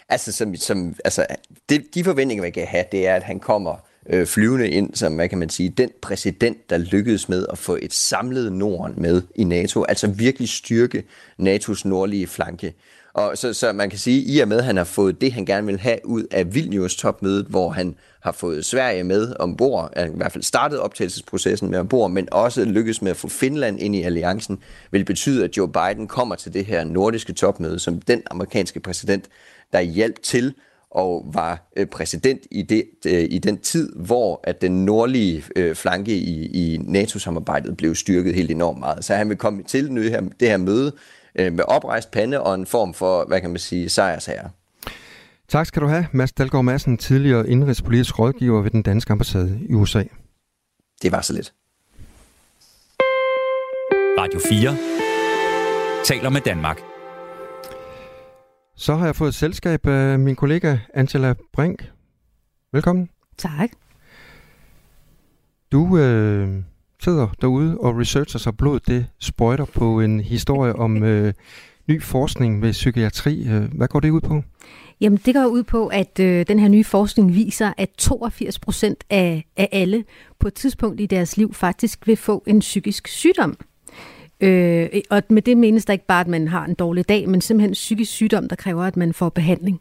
Altså, 0.08 0.32
som, 0.32 0.56
som, 0.56 0.94
altså 1.04 1.26
det, 1.68 1.84
de 1.94 2.04
forventninger, 2.04 2.44
vi 2.44 2.50
kan 2.50 2.66
have, 2.66 2.84
det 2.92 3.06
er, 3.06 3.14
at 3.14 3.22
han 3.22 3.40
kommer 3.40 3.76
øh, 4.10 4.26
flyvende 4.26 4.70
ind 4.70 4.94
som, 4.94 5.14
hvad 5.14 5.28
kan 5.28 5.38
man 5.38 5.48
sige, 5.48 5.68
den 5.68 5.90
præsident, 6.02 6.70
der 6.70 6.78
lykkedes 6.78 7.28
med 7.28 7.46
at 7.50 7.58
få 7.58 7.78
et 7.82 7.92
samlet 7.92 8.52
Norden 8.52 9.02
med 9.02 9.22
i 9.34 9.44
NATO, 9.44 9.84
altså 9.84 10.06
virkelig 10.06 10.48
styrke 10.48 11.04
NATO's 11.40 11.82
nordlige 11.84 12.26
flanke. 12.26 12.74
Og 13.14 13.38
så, 13.38 13.52
så 13.52 13.72
man 13.72 13.90
kan 13.90 13.98
sige, 13.98 14.22
i 14.22 14.40
og 14.40 14.48
med, 14.48 14.58
at 14.58 14.64
han 14.64 14.76
har 14.76 14.84
fået 14.84 15.20
det, 15.20 15.32
han 15.32 15.46
gerne 15.46 15.66
vil 15.66 15.78
have 15.78 15.98
ud 16.04 16.24
af 16.30 16.54
Vilnius 16.54 16.96
topmødet, 16.96 17.46
hvor 17.46 17.70
han 17.70 17.94
har 18.20 18.32
fået 18.32 18.64
Sverige 18.64 19.04
med 19.04 19.34
ombord, 19.38 19.92
i 19.96 20.16
hvert 20.16 20.32
fald 20.32 20.44
startet 20.44 20.78
optagelsesprocessen 20.78 21.70
med 21.70 21.78
ombord, 21.78 22.10
men 22.10 22.28
også 22.32 22.64
lykkedes 22.64 23.02
med 23.02 23.10
at 23.10 23.16
få 23.16 23.28
Finland 23.28 23.80
ind 23.80 23.96
i 23.96 24.02
alliancen, 24.02 24.58
vil 24.90 25.04
betyde, 25.04 25.44
at 25.44 25.56
Joe 25.56 25.68
Biden 25.72 26.06
kommer 26.06 26.34
til 26.34 26.54
det 26.54 26.64
her 26.64 26.84
nordiske 26.84 27.32
topmøde 27.32 27.78
som 27.78 28.00
den 28.00 28.22
amerikanske 28.30 28.80
præsident, 28.80 29.24
der 29.72 29.80
hjalp 29.80 30.22
til 30.22 30.54
og 30.92 31.30
var 31.32 31.70
øh, 31.76 31.86
præsident 31.86 32.40
i, 32.50 32.62
det, 32.62 32.84
øh, 33.06 33.26
i 33.30 33.38
den 33.38 33.58
tid, 33.58 33.92
hvor 33.96 34.40
at 34.44 34.62
den 34.62 34.84
nordlige 34.84 35.44
øh, 35.56 35.74
flanke 35.74 36.16
i, 36.16 36.46
i 36.46 36.76
NATO-samarbejdet 36.76 37.76
blev 37.76 37.94
styrket 37.94 38.34
helt 38.34 38.50
enormt 38.50 38.78
meget. 38.78 39.04
Så 39.04 39.14
han 39.14 39.28
vil 39.28 39.36
komme 39.36 39.62
til 39.62 39.88
det 39.88 40.10
her, 40.10 40.20
det 40.40 40.48
her 40.48 40.56
møde 40.56 40.92
øh, 41.38 41.52
med 41.52 41.64
oprejst 41.68 42.10
pande 42.10 42.40
og 42.40 42.54
en 42.54 42.66
form 42.66 42.94
for, 42.94 43.24
hvad 43.28 43.40
kan 43.40 43.50
man 43.50 43.58
sige, 43.58 43.88
sejrsherre. 43.88 44.50
Tak 45.48 45.66
skal 45.66 45.82
du 45.82 45.86
have, 45.86 46.06
Mads 46.12 46.32
Dalgaard 46.32 46.64
Madsen, 46.64 46.98
tidligere 46.98 47.48
indrigspolitisk 47.48 48.18
rådgiver 48.18 48.62
ved 48.62 48.70
den 48.70 48.82
danske 48.82 49.12
ambassade 49.12 49.60
i 49.68 49.74
USA. 49.74 50.02
Det 51.02 51.12
var 51.12 51.20
så 51.20 51.32
lidt. 51.32 51.52
Radio 54.18 54.40
4 54.48 54.76
taler 56.04 56.30
med 56.30 56.40
Danmark. 56.40 56.91
Så 58.82 58.94
har 58.94 59.04
jeg 59.06 59.16
fået 59.16 59.34
selskab 59.34 59.86
af 59.86 60.18
min 60.18 60.36
kollega 60.36 60.76
Angela 60.94 61.34
Brink. 61.52 61.92
Velkommen. 62.72 63.08
Tak. 63.38 63.70
Du 65.72 65.98
øh, 65.98 66.48
sidder 67.02 67.28
derude 67.40 67.78
og 67.78 67.98
researcher 67.98 68.38
sig 68.38 68.56
blod, 68.56 68.80
det 68.80 69.06
sprøjter 69.18 69.64
på 69.64 70.00
en 70.00 70.20
historie 70.20 70.76
om 70.76 71.02
øh, 71.04 71.34
ny 71.88 72.02
forskning 72.02 72.62
ved 72.62 72.72
psykiatri. 72.72 73.48
Øh, 73.48 73.74
hvad 73.74 73.88
går 73.88 74.00
det 74.00 74.10
ud 74.10 74.20
på? 74.20 74.42
Jamen, 75.00 75.20
det 75.26 75.34
går 75.34 75.46
ud 75.46 75.62
på, 75.62 75.86
at 75.86 76.20
øh, 76.20 76.46
den 76.48 76.58
her 76.58 76.68
nye 76.68 76.84
forskning 76.84 77.34
viser, 77.34 77.72
at 77.76 77.90
82 77.98 78.58
procent 78.58 79.04
af, 79.10 79.46
af 79.56 79.68
alle 79.72 80.04
på 80.38 80.48
et 80.48 80.54
tidspunkt 80.54 81.00
i 81.00 81.06
deres 81.06 81.36
liv 81.36 81.54
faktisk 81.54 82.06
vil 82.06 82.16
få 82.16 82.42
en 82.46 82.58
psykisk 82.58 83.08
sygdom. 83.08 83.56
Øh, 84.42 84.88
og 85.10 85.22
med 85.30 85.42
det 85.42 85.56
menes 85.56 85.84
der 85.84 85.92
ikke 85.92 86.06
bare, 86.06 86.20
at 86.20 86.28
man 86.28 86.48
har 86.48 86.64
en 86.64 86.74
dårlig 86.74 87.08
dag, 87.08 87.28
men 87.28 87.40
simpelthen 87.40 87.72
psykisk 87.72 88.12
sygdom, 88.12 88.48
der 88.48 88.56
kræver, 88.56 88.84
at 88.84 88.96
man 88.96 89.12
får 89.12 89.28
behandling. 89.28 89.80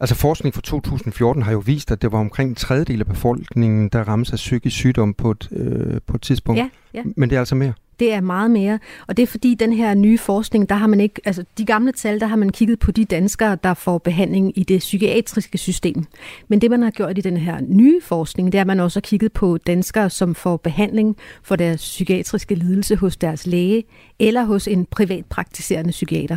Altså 0.00 0.14
forskning 0.14 0.54
fra 0.54 0.62
2014 0.62 1.42
har 1.42 1.52
jo 1.52 1.62
vist, 1.66 1.90
at 1.90 2.02
det 2.02 2.12
var 2.12 2.18
omkring 2.18 2.50
en 2.50 2.54
tredjedel 2.54 3.00
af 3.00 3.06
befolkningen, 3.06 3.88
der 3.88 4.08
rammes 4.08 4.32
af 4.32 4.36
psykisk 4.36 4.76
sygdom 4.76 5.14
på 5.14 5.30
et, 5.30 5.48
øh, 5.52 6.00
på 6.06 6.16
et 6.16 6.22
tidspunkt. 6.22 6.58
Ja, 6.58 6.68
ja. 6.94 7.02
Men 7.16 7.30
det 7.30 7.36
er 7.36 7.40
altså 7.40 7.54
mere? 7.54 7.72
Det 7.98 8.12
er 8.12 8.20
meget 8.20 8.50
mere, 8.50 8.78
og 9.06 9.16
det 9.16 9.22
er 9.22 9.26
fordi 9.26 9.54
den 9.54 9.72
her 9.72 9.94
nye 9.94 10.18
forskning, 10.18 10.68
der 10.68 10.74
har 10.74 10.86
man 10.86 11.00
ikke, 11.00 11.20
altså 11.24 11.44
de 11.58 11.64
gamle 11.64 11.92
tal, 11.92 12.20
der 12.20 12.26
har 12.26 12.36
man 12.36 12.50
kigget 12.50 12.78
på 12.78 12.90
de 12.90 13.04
danskere, 13.04 13.58
der 13.64 13.74
får 13.74 13.98
behandling 13.98 14.58
i 14.58 14.62
det 14.62 14.78
psykiatriske 14.78 15.58
system. 15.58 16.04
Men 16.48 16.60
det 16.60 16.70
man 16.70 16.82
har 16.82 16.90
gjort 16.90 17.18
i 17.18 17.20
den 17.20 17.36
her 17.36 17.60
nye 17.60 18.00
forskning, 18.02 18.52
det 18.52 18.58
er, 18.58 18.62
at 18.62 18.66
man 18.66 18.80
også 18.80 18.96
har 18.96 19.02
kigget 19.02 19.32
på 19.32 19.58
danskere, 19.58 20.10
som 20.10 20.34
får 20.34 20.56
behandling 20.56 21.16
for 21.42 21.56
deres 21.56 21.80
psykiatriske 21.80 22.54
lidelse 22.54 22.96
hos 22.96 23.16
deres 23.16 23.46
læge 23.46 23.84
eller 24.18 24.44
hos 24.44 24.68
en 24.68 24.86
privat 24.86 25.24
praktiserende 25.26 25.90
psykiater. 25.90 26.36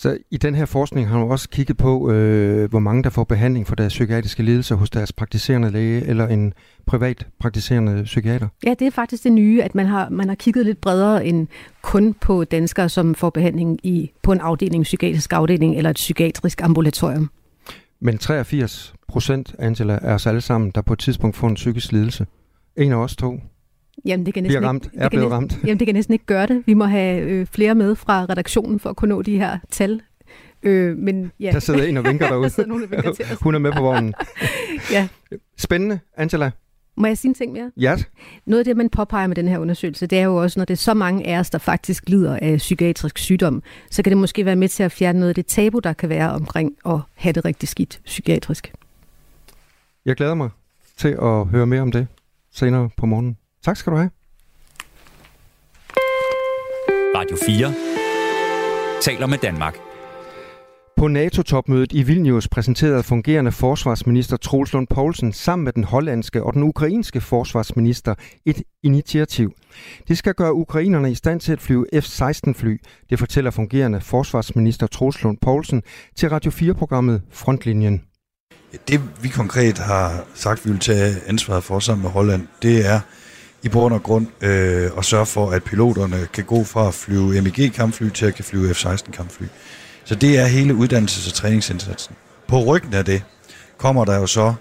Så 0.00 0.18
i 0.30 0.36
den 0.36 0.54
her 0.54 0.64
forskning 0.64 1.08
har 1.08 1.20
du 1.20 1.30
også 1.30 1.48
kigget 1.48 1.76
på, 1.76 2.10
øh, 2.10 2.70
hvor 2.70 2.78
mange 2.78 3.02
der 3.02 3.10
får 3.10 3.24
behandling 3.24 3.66
for 3.66 3.74
deres 3.74 3.92
psykiatriske 3.92 4.42
lidelser 4.42 4.74
hos 4.74 4.90
deres 4.90 5.12
praktiserende 5.12 5.70
læge 5.70 6.06
eller 6.06 6.26
en 6.26 6.54
privat 6.86 7.26
praktiserende 7.40 8.02
psykiater? 8.04 8.48
Ja, 8.66 8.74
det 8.78 8.86
er 8.86 8.90
faktisk 8.90 9.24
det 9.24 9.32
nye, 9.32 9.62
at 9.62 9.74
man 9.74 9.86
har, 9.86 10.08
man 10.08 10.28
har 10.28 10.34
kigget 10.34 10.66
lidt 10.66 10.80
bredere 10.80 11.26
end 11.26 11.48
kun 11.82 12.14
på 12.14 12.44
danskere, 12.44 12.88
som 12.88 13.14
får 13.14 13.30
behandling 13.30 13.86
i, 13.86 14.12
på 14.22 14.32
en 14.32 14.40
afdeling, 14.40 14.80
en 14.80 14.82
psykiatrisk 14.82 15.32
afdeling 15.32 15.76
eller 15.76 15.90
et 15.90 15.96
psykiatrisk 15.96 16.62
ambulatorium. 16.62 17.30
Men 18.00 18.18
83 18.18 18.94
procent, 19.08 19.54
Angela, 19.58 19.98
er 20.02 20.14
os 20.14 20.26
alle 20.26 20.40
sammen, 20.40 20.70
der 20.74 20.82
på 20.82 20.92
et 20.92 20.98
tidspunkt 20.98 21.36
får 21.36 21.48
en 21.48 21.54
psykisk 21.54 21.92
lidelse. 21.92 22.26
En 22.76 22.92
af 22.92 22.96
os 22.96 23.16
to. 23.16 23.40
Jamen, 24.04 24.26
det 24.26 24.34
kan 24.34 24.42
næsten 24.42 24.64
ramt. 24.66 24.84
Ikke, 24.84 24.96
er 24.96 25.02
det 25.02 25.10
kan 25.10 25.18
blevet 25.18 25.40
næsten, 25.42 25.56
ramt. 25.58 25.66
Jamen, 25.66 25.78
det 25.78 25.86
kan 25.86 25.94
næsten 25.94 26.12
ikke 26.12 26.24
gøre 26.26 26.46
det. 26.46 26.62
Vi 26.66 26.74
må 26.74 26.84
have 26.84 27.20
øh, 27.22 27.46
flere 27.46 27.74
med 27.74 27.94
fra 27.94 28.24
redaktionen 28.24 28.80
for 28.80 28.90
at 28.90 28.96
kunne 28.96 29.08
nå 29.08 29.22
de 29.22 29.38
her 29.38 29.58
tal. 29.70 30.00
Øh, 30.62 30.96
men 30.96 31.32
ja. 31.40 31.50
Der 31.52 31.58
sidder 31.58 31.84
en 31.84 31.96
og 31.96 32.04
vinker 32.04 32.28
derude. 32.30 32.42
der 32.42 32.48
sidder 32.48 32.68
nogen, 32.68 32.82
der 32.82 32.88
vinker 32.88 33.12
til 33.12 33.24
os. 33.32 33.38
Hun 33.40 33.54
er 33.54 33.58
med 33.58 33.72
på 33.72 33.82
vognen. 33.82 34.14
ja. 34.92 35.08
Spændende, 35.56 35.98
Angela. 36.16 36.50
Må 36.96 37.06
jeg 37.06 37.18
sige 37.18 37.28
en 37.28 37.34
ting 37.34 37.52
mere? 37.52 37.70
Ja. 37.76 37.96
Noget 38.46 38.58
af 38.58 38.64
det, 38.64 38.76
man 38.76 38.88
påpeger 38.90 39.26
med 39.26 39.36
den 39.36 39.48
her 39.48 39.58
undersøgelse, 39.58 40.06
det 40.06 40.18
er 40.18 40.22
jo 40.24 40.36
også, 40.36 40.60
når 40.60 40.64
det 40.64 40.74
er 40.74 40.78
så 40.78 40.94
mange 40.94 41.26
af 41.26 41.38
os, 41.38 41.50
der 41.50 41.58
faktisk 41.58 42.08
lider 42.08 42.38
af 42.42 42.56
psykiatrisk 42.56 43.18
sygdom, 43.18 43.62
så 43.90 44.02
kan 44.02 44.10
det 44.10 44.18
måske 44.18 44.44
være 44.44 44.56
med 44.56 44.68
til 44.68 44.82
at 44.82 44.92
fjerne 44.92 45.18
noget 45.18 45.28
af 45.28 45.34
det 45.34 45.46
tabu, 45.46 45.78
der 45.78 45.92
kan 45.92 46.08
være 46.08 46.30
omkring 46.30 46.72
at 46.86 46.98
have 47.14 47.32
det 47.32 47.44
rigtig 47.44 47.68
skidt 47.68 48.00
psykiatrisk. 48.04 48.72
Jeg 50.04 50.16
glæder 50.16 50.34
mig 50.34 50.50
til 50.96 51.08
at 51.08 51.46
høre 51.46 51.66
mere 51.66 51.80
om 51.80 51.92
det 51.92 52.06
senere 52.52 52.90
på 52.96 53.06
morgenen. 53.06 53.36
Tak 53.64 53.76
skal 53.76 53.92
du 53.92 53.96
have. 53.96 54.10
Radio 57.16 57.36
4 57.46 57.74
taler 59.02 59.26
med 59.26 59.38
Danmark. 59.38 59.76
På 60.96 61.08
NATO-topmødet 61.08 61.92
i 61.92 62.02
Vilnius 62.02 62.48
præsenterede 62.48 63.02
fungerende 63.02 63.52
forsvarsminister 63.52 64.36
Troels 64.36 64.72
Lund 64.72 64.86
Poulsen 64.86 65.32
sammen 65.32 65.64
med 65.64 65.72
den 65.72 65.84
hollandske 65.84 66.42
og 66.42 66.54
den 66.54 66.62
ukrainske 66.62 67.20
forsvarsminister 67.20 68.14
et 68.46 68.62
initiativ. 68.82 69.52
Det 70.08 70.18
skal 70.18 70.34
gøre 70.34 70.54
ukrainerne 70.54 71.10
i 71.10 71.14
stand 71.14 71.40
til 71.40 71.52
at 71.52 71.60
flyve 71.60 71.86
F-16-fly, 71.94 72.78
det 73.10 73.18
fortæller 73.18 73.50
fungerende 73.50 74.00
forsvarsminister 74.00 74.86
Troels 74.86 75.22
Lund 75.22 75.38
Poulsen 75.42 75.82
til 76.16 76.28
Radio 76.28 76.50
4-programmet 76.50 77.22
Frontlinjen. 77.30 78.02
Det 78.88 79.00
vi 79.22 79.28
konkret 79.28 79.78
har 79.78 80.24
sagt, 80.34 80.66
vi 80.66 80.70
vil 80.70 80.80
tage 80.80 81.14
ansvaret 81.26 81.64
for 81.64 81.78
sammen 81.78 82.02
med 82.02 82.10
Holland, 82.10 82.46
det 82.62 82.86
er 82.86 83.00
i 83.62 83.68
bund 83.68 83.94
og 83.94 84.02
grund 84.02 84.26
øh, 84.40 84.90
og 84.92 85.04
sørge 85.04 85.26
for, 85.26 85.50
at 85.50 85.64
piloterne 85.64 86.28
kan 86.32 86.44
gå 86.44 86.64
fra 86.64 86.88
at 86.88 86.94
flyve 86.94 87.42
MEG-kampfly 87.42 88.08
til 88.08 88.26
at 88.26 88.34
kan 88.34 88.44
flyve 88.44 88.74
F-16-kampfly. 88.74 89.44
Så 90.04 90.14
det 90.14 90.38
er 90.38 90.46
hele 90.46 90.74
uddannelses- 90.74 91.28
og 91.28 91.34
træningsindsatsen. 91.34 92.14
På 92.48 92.64
ryggen 92.64 92.94
af 92.94 93.04
det 93.04 93.22
kommer 93.78 94.04
der 94.04 94.16
jo 94.16 94.26
så 94.26 94.54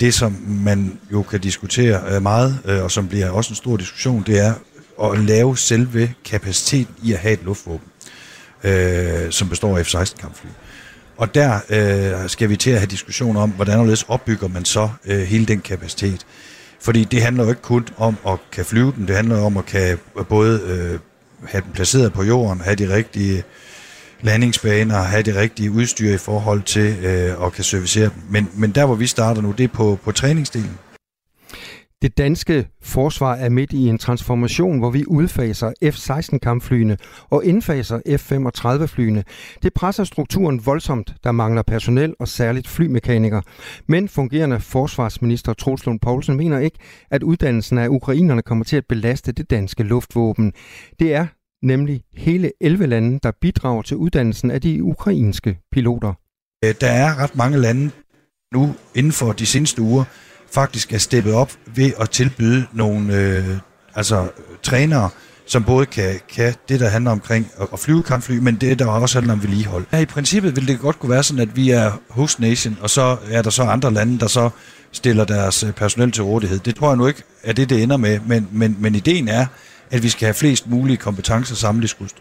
det, 0.00 0.14
som 0.14 0.36
man 0.48 0.98
jo 1.12 1.22
kan 1.22 1.40
diskutere 1.40 2.14
øh, 2.14 2.22
meget, 2.22 2.58
øh, 2.64 2.82
og 2.82 2.90
som 2.90 3.08
bliver 3.08 3.30
også 3.30 3.50
en 3.50 3.56
stor 3.56 3.76
diskussion, 3.76 4.22
det 4.26 4.38
er 4.38 4.54
at 5.02 5.18
lave 5.18 5.56
selve 5.56 6.14
kapaciteten 6.24 6.94
i 7.02 7.12
at 7.12 7.18
have 7.18 7.34
et 7.34 7.42
luftvåben, 7.44 7.88
øh, 8.64 9.30
som 9.30 9.48
består 9.48 9.78
af 9.78 9.86
F-16-kampfly. 9.86 10.48
Og 11.16 11.34
der 11.34 11.60
øh, 11.68 12.28
skal 12.28 12.48
vi 12.48 12.56
til 12.56 12.70
at 12.70 12.78
have 12.78 12.86
diskussion 12.86 13.36
om, 13.36 13.50
hvordan 13.50 13.96
opbygger 14.08 14.48
man 14.48 14.64
så 14.64 14.88
øh, 15.06 15.20
hele 15.20 15.46
den 15.46 15.60
kapacitet. 15.60 16.26
Fordi 16.82 17.04
det 17.04 17.22
handler 17.22 17.44
jo 17.44 17.50
ikke 17.50 17.62
kun 17.62 17.88
om 17.96 18.16
at 18.26 18.38
kan 18.52 18.64
flyve 18.64 18.92
dem, 18.96 19.06
det 19.06 19.16
handler 19.16 19.40
om 19.40 19.56
at 19.56 19.66
kan 19.66 19.98
både 20.28 20.60
øh, 20.60 20.98
have 21.50 21.62
dem 21.64 21.72
placeret 21.72 22.12
på 22.12 22.22
jorden, 22.22 22.60
have 22.60 22.76
de 22.76 22.94
rigtige 22.94 23.42
landingsbaner, 24.22 25.02
have 25.02 25.22
det 25.22 25.36
rigtige 25.36 25.70
udstyr 25.70 26.14
i 26.14 26.18
forhold 26.18 26.62
til 26.62 26.96
øh, 27.04 27.46
at 27.46 27.52
kan 27.52 27.64
servicere 27.64 28.04
dem. 28.04 28.22
Men, 28.30 28.50
men 28.54 28.70
der, 28.70 28.86
hvor 28.86 28.94
vi 28.94 29.06
starter 29.06 29.42
nu, 29.42 29.54
det 29.58 29.64
er 29.64 29.68
på, 29.68 29.98
på 30.04 30.12
træningsdelen. 30.12 30.78
Det 32.02 32.18
danske 32.18 32.68
forsvar 32.82 33.34
er 33.34 33.48
midt 33.48 33.72
i 33.72 33.88
en 33.88 33.98
transformation, 33.98 34.78
hvor 34.78 34.90
vi 34.90 35.04
udfaser 35.06 35.72
F-16-kampflyene 35.84 36.96
og 37.30 37.44
indfaser 37.44 38.00
F-35-flyene. 38.16 39.24
Det 39.62 39.74
presser 39.74 40.04
strukturen 40.04 40.66
voldsomt, 40.66 41.14
der 41.24 41.32
mangler 41.32 41.62
personel 41.62 42.14
og 42.18 42.28
særligt 42.28 42.68
flymekanikere. 42.68 43.42
Men 43.86 44.08
fungerende 44.08 44.60
forsvarsminister 44.60 45.52
Troels 45.52 45.86
Lund 45.86 46.00
Poulsen 46.00 46.36
mener 46.36 46.58
ikke, 46.58 46.78
at 47.10 47.22
uddannelsen 47.22 47.78
af 47.78 47.88
ukrainerne 47.88 48.42
kommer 48.42 48.64
til 48.64 48.76
at 48.76 48.86
belaste 48.88 49.32
det 49.32 49.50
danske 49.50 49.82
luftvåben. 49.82 50.52
Det 50.98 51.14
er 51.14 51.26
nemlig 51.62 52.02
hele 52.14 52.52
11 52.60 52.86
lande, 52.86 53.18
der 53.22 53.32
bidrager 53.40 53.82
til 53.82 53.96
uddannelsen 53.96 54.50
af 54.50 54.60
de 54.60 54.84
ukrainske 54.84 55.58
piloter. 55.72 56.12
Øh, 56.64 56.74
der 56.80 56.90
er 56.90 57.18
ret 57.22 57.36
mange 57.36 57.58
lande 57.58 57.90
nu 58.52 58.74
inden 58.94 59.12
for 59.12 59.32
de 59.32 59.46
seneste 59.46 59.82
uger, 59.82 60.04
faktisk 60.52 60.92
er 60.92 60.98
steppet 60.98 61.34
op 61.34 61.52
ved 61.74 61.92
at 62.00 62.10
tilbyde 62.10 62.66
nogle 62.72 63.16
øh, 63.16 63.58
altså, 63.94 64.28
trænere, 64.62 65.10
som 65.46 65.64
både 65.64 65.86
kan, 65.86 66.20
kan 66.28 66.54
det, 66.68 66.80
der 66.80 66.88
handler 66.88 67.10
omkring 67.10 67.50
at 67.72 67.78
flyve 67.78 68.02
kampfly, 68.02 68.38
men 68.38 68.54
det, 68.54 68.78
der 68.78 68.86
også 68.86 69.18
handler 69.18 69.32
om 69.32 69.42
vedligehold. 69.42 69.84
Ja, 69.92 69.98
I 69.98 70.04
princippet 70.06 70.56
vil 70.56 70.68
det 70.68 70.80
godt 70.80 70.98
kunne 70.98 71.10
være 71.10 71.22
sådan, 71.22 71.42
at 71.42 71.56
vi 71.56 71.70
er 71.70 71.92
host 72.10 72.40
nation, 72.40 72.78
og 72.80 72.90
så 72.90 73.16
er 73.30 73.42
der 73.42 73.50
så 73.50 73.62
andre 73.62 73.92
lande, 73.92 74.18
der 74.18 74.26
så 74.26 74.50
stiller 74.92 75.24
deres 75.24 75.64
personel 75.76 76.12
til 76.12 76.24
rådighed. 76.24 76.58
Det 76.58 76.74
tror 76.74 76.88
jeg 76.88 76.96
nu 76.96 77.06
ikke 77.06 77.22
er 77.42 77.52
det, 77.52 77.70
det 77.70 77.82
ender 77.82 77.96
med, 77.96 78.20
men, 78.26 78.48
men, 78.52 78.76
men 78.80 78.94
ideen 78.94 79.28
er, 79.28 79.46
at 79.90 80.02
vi 80.02 80.08
skal 80.08 80.26
have 80.26 80.34
flest 80.34 80.70
mulige 80.70 80.96
kompetencer 80.96 81.54
samlet 81.54 81.84
i 81.84 81.86
skust. 81.86 82.16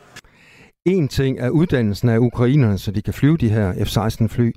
En 0.85 1.07
ting 1.07 1.39
er 1.39 1.49
uddannelsen 1.49 2.09
af 2.09 2.17
ukrainerne, 2.17 2.77
så 2.77 2.91
de 2.91 3.01
kan 3.01 3.13
flyve 3.13 3.37
de 3.37 3.49
her 3.49 3.73
F-16-fly. 3.73 4.51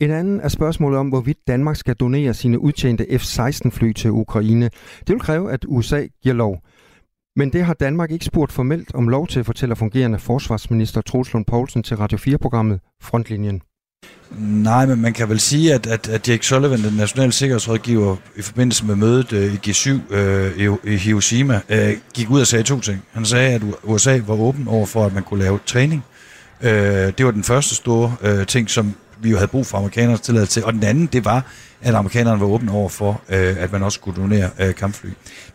En 0.00 0.10
anden 0.10 0.40
er 0.40 0.48
spørgsmålet 0.48 0.98
om, 0.98 1.08
hvorvidt 1.08 1.38
Danmark 1.48 1.76
skal 1.76 1.94
donere 1.94 2.34
sine 2.34 2.58
udtjente 2.58 3.06
F-16-fly 3.18 3.92
til 3.92 4.10
Ukraine. 4.10 4.64
Det 4.98 5.08
vil 5.08 5.20
kræve, 5.20 5.52
at 5.52 5.64
USA 5.68 6.06
giver 6.22 6.34
lov. 6.34 6.62
Men 7.36 7.52
det 7.52 7.64
har 7.64 7.74
Danmark 7.74 8.10
ikke 8.10 8.24
spurgt 8.24 8.52
formelt 8.52 8.94
om 8.94 9.08
lov 9.08 9.26
til, 9.26 9.44
fortæller 9.44 9.74
fungerende 9.74 10.18
forsvarsminister 10.18 11.00
Troels 11.00 11.32
Lund 11.32 11.44
Poulsen 11.44 11.82
til 11.82 11.96
Radio 11.96 12.18
4-programmet 12.18 12.80
Frontlinjen. 13.02 13.62
Nej, 14.38 14.86
men 14.86 15.00
man 15.00 15.12
kan 15.12 15.28
vel 15.28 15.40
sige, 15.40 15.74
at, 15.74 15.86
at, 15.86 16.08
at 16.08 16.28
Jake 16.28 16.46
Sullivan, 16.46 16.82
den 16.82 16.96
nationale 16.96 17.32
sikkerhedsrådgiver, 17.32 18.16
i 18.36 18.42
forbindelse 18.42 18.86
med 18.86 18.96
mødet 18.96 19.32
øh, 19.32 19.54
i 19.54 19.70
G7 19.70 20.14
øh, 20.14 20.58
i, 20.58 20.92
i 20.92 20.96
Hiroshima, 20.96 21.60
øh, 21.68 21.96
gik 22.14 22.30
ud 22.30 22.40
og 22.40 22.46
sagde 22.46 22.64
to 22.64 22.80
ting. 22.80 23.02
Han 23.12 23.24
sagde, 23.24 23.54
at 23.54 23.62
USA 23.84 24.20
var 24.26 24.34
åben 24.34 24.68
over 24.68 24.86
for, 24.86 25.06
at 25.06 25.14
man 25.14 25.22
kunne 25.22 25.40
lave 25.42 25.58
træning 25.66 26.04
Øh, 26.62 27.12
det 27.18 27.26
var 27.26 27.30
den 27.30 27.44
første 27.44 27.74
store 27.74 28.16
øh, 28.22 28.46
ting, 28.46 28.70
som 28.70 28.94
vi 29.22 29.30
jo 29.30 29.36
havde 29.36 29.48
brug 29.48 29.66
for 29.66 29.78
amerikanernes 29.78 30.20
tilladelse 30.20 30.52
til. 30.52 30.64
Og 30.64 30.72
den 30.72 30.84
anden, 30.84 31.06
det 31.06 31.24
var, 31.24 31.44
at 31.82 31.94
amerikanerne 31.94 32.40
var 32.40 32.46
åbne 32.46 32.72
over 32.72 32.88
for, 32.88 33.22
øh, 33.28 33.56
at 33.58 33.72
man 33.72 33.82
også 33.82 34.00
kunne 34.00 34.14
donere 34.14 34.50
øh, 34.58 34.74
kampfly. 34.74 35.08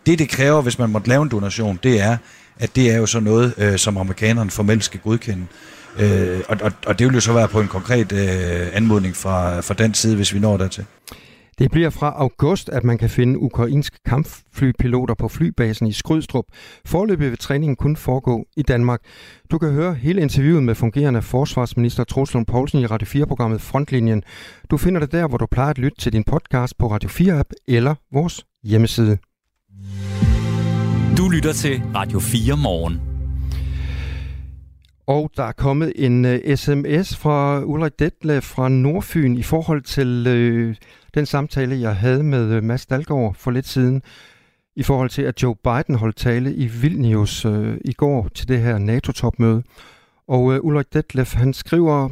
Det, 0.06 0.18
det 0.18 0.28
kræver, 0.28 0.62
hvis 0.62 0.78
man 0.78 0.90
måtte 0.90 1.08
lave 1.08 1.22
en 1.22 1.28
donation, 1.28 1.78
det 1.82 2.00
er, 2.00 2.16
at 2.58 2.76
det 2.76 2.92
er 2.92 2.96
jo 2.96 3.06
så 3.06 3.20
noget, 3.20 3.54
øh, 3.58 3.78
som 3.78 3.96
amerikanerne 3.96 4.50
formelt 4.50 4.84
skal 4.84 5.00
godkende. 5.00 5.46
Øh, 5.98 6.40
og, 6.48 6.56
og, 6.60 6.72
og 6.86 6.98
det 6.98 7.06
vil 7.06 7.14
jo 7.14 7.20
så 7.20 7.32
være 7.32 7.48
på 7.48 7.60
en 7.60 7.68
konkret 7.68 8.12
øh, 8.12 8.68
anmodning 8.72 9.16
fra, 9.16 9.60
fra 9.60 9.74
den 9.74 9.94
side, 9.94 10.16
hvis 10.16 10.34
vi 10.34 10.38
når 10.38 10.56
dertil. 10.56 10.84
Det 11.58 11.70
bliver 11.70 11.90
fra 11.90 12.14
august, 12.16 12.68
at 12.68 12.84
man 12.84 12.98
kan 12.98 13.10
finde 13.10 13.38
ukrainske 13.38 13.98
kampflypiloter 14.04 15.14
på 15.14 15.28
flybasen 15.28 15.86
i 15.86 15.92
Skrydstrup. 15.92 16.44
Forløbet 16.84 17.30
vil 17.30 17.38
træningen 17.38 17.76
kun 17.76 17.96
foregå 17.96 18.46
i 18.56 18.62
Danmark. 18.62 19.00
Du 19.50 19.58
kan 19.58 19.72
høre 19.72 19.94
hele 19.94 20.20
interviewet 20.20 20.62
med 20.62 20.74
fungerende 20.74 21.22
forsvarsminister 21.22 22.04
Troels 22.04 22.34
Lund 22.34 22.46
Poulsen 22.46 22.80
i 22.80 22.86
Radio 22.86 23.22
4-programmet 23.22 23.60
Frontlinjen. 23.60 24.22
Du 24.70 24.76
finder 24.76 25.00
det 25.00 25.12
der, 25.12 25.28
hvor 25.28 25.38
du 25.38 25.46
plejer 25.46 25.70
at 25.70 25.78
lytte 25.78 26.00
til 26.00 26.12
din 26.12 26.24
podcast 26.24 26.78
på 26.78 26.90
Radio 26.90 27.08
4-app 27.08 27.50
eller 27.68 27.94
vores 28.12 28.44
hjemmeside. 28.64 29.18
Du 31.18 31.28
lytter 31.28 31.52
til 31.52 31.82
Radio 31.94 32.20
4 32.20 32.56
morgen. 32.56 33.15
Og 35.06 35.30
der 35.36 35.42
er 35.42 35.52
kommet 35.52 35.92
en 35.96 36.24
uh, 36.24 36.30
øh, 36.30 36.56
sms 36.56 37.16
fra 37.16 37.62
Ulrik 37.64 37.98
Detle 37.98 38.40
fra 38.40 38.68
Nordfyn 38.68 39.36
i 39.36 39.42
forhold 39.42 39.82
til 39.82 40.26
uh, 40.26 40.74
den 41.14 41.26
samtale, 41.26 41.80
jeg 41.80 41.96
havde 41.96 42.22
med 42.22 42.56
uh, 42.56 42.64
Mads 42.64 42.86
Dalgaard 42.86 43.34
for 43.34 43.50
lidt 43.50 43.66
siden, 43.66 44.02
i 44.76 44.82
forhold 44.82 45.10
til, 45.10 45.22
at 45.22 45.42
Joe 45.42 45.56
Biden 45.64 45.94
holdt 45.94 46.16
tale 46.16 46.54
i 46.54 46.66
Vilnius 46.66 47.44
uh, 47.44 47.74
i 47.84 47.92
går 47.92 48.28
til 48.34 48.48
det 48.48 48.60
her 48.60 48.78
NATO-topmøde. 48.78 49.62
Og 50.28 50.42
uh, 50.42 50.56
Ulrik 50.60 50.94
Detlef, 50.94 51.34
han 51.34 51.52
skriver, 51.52 52.08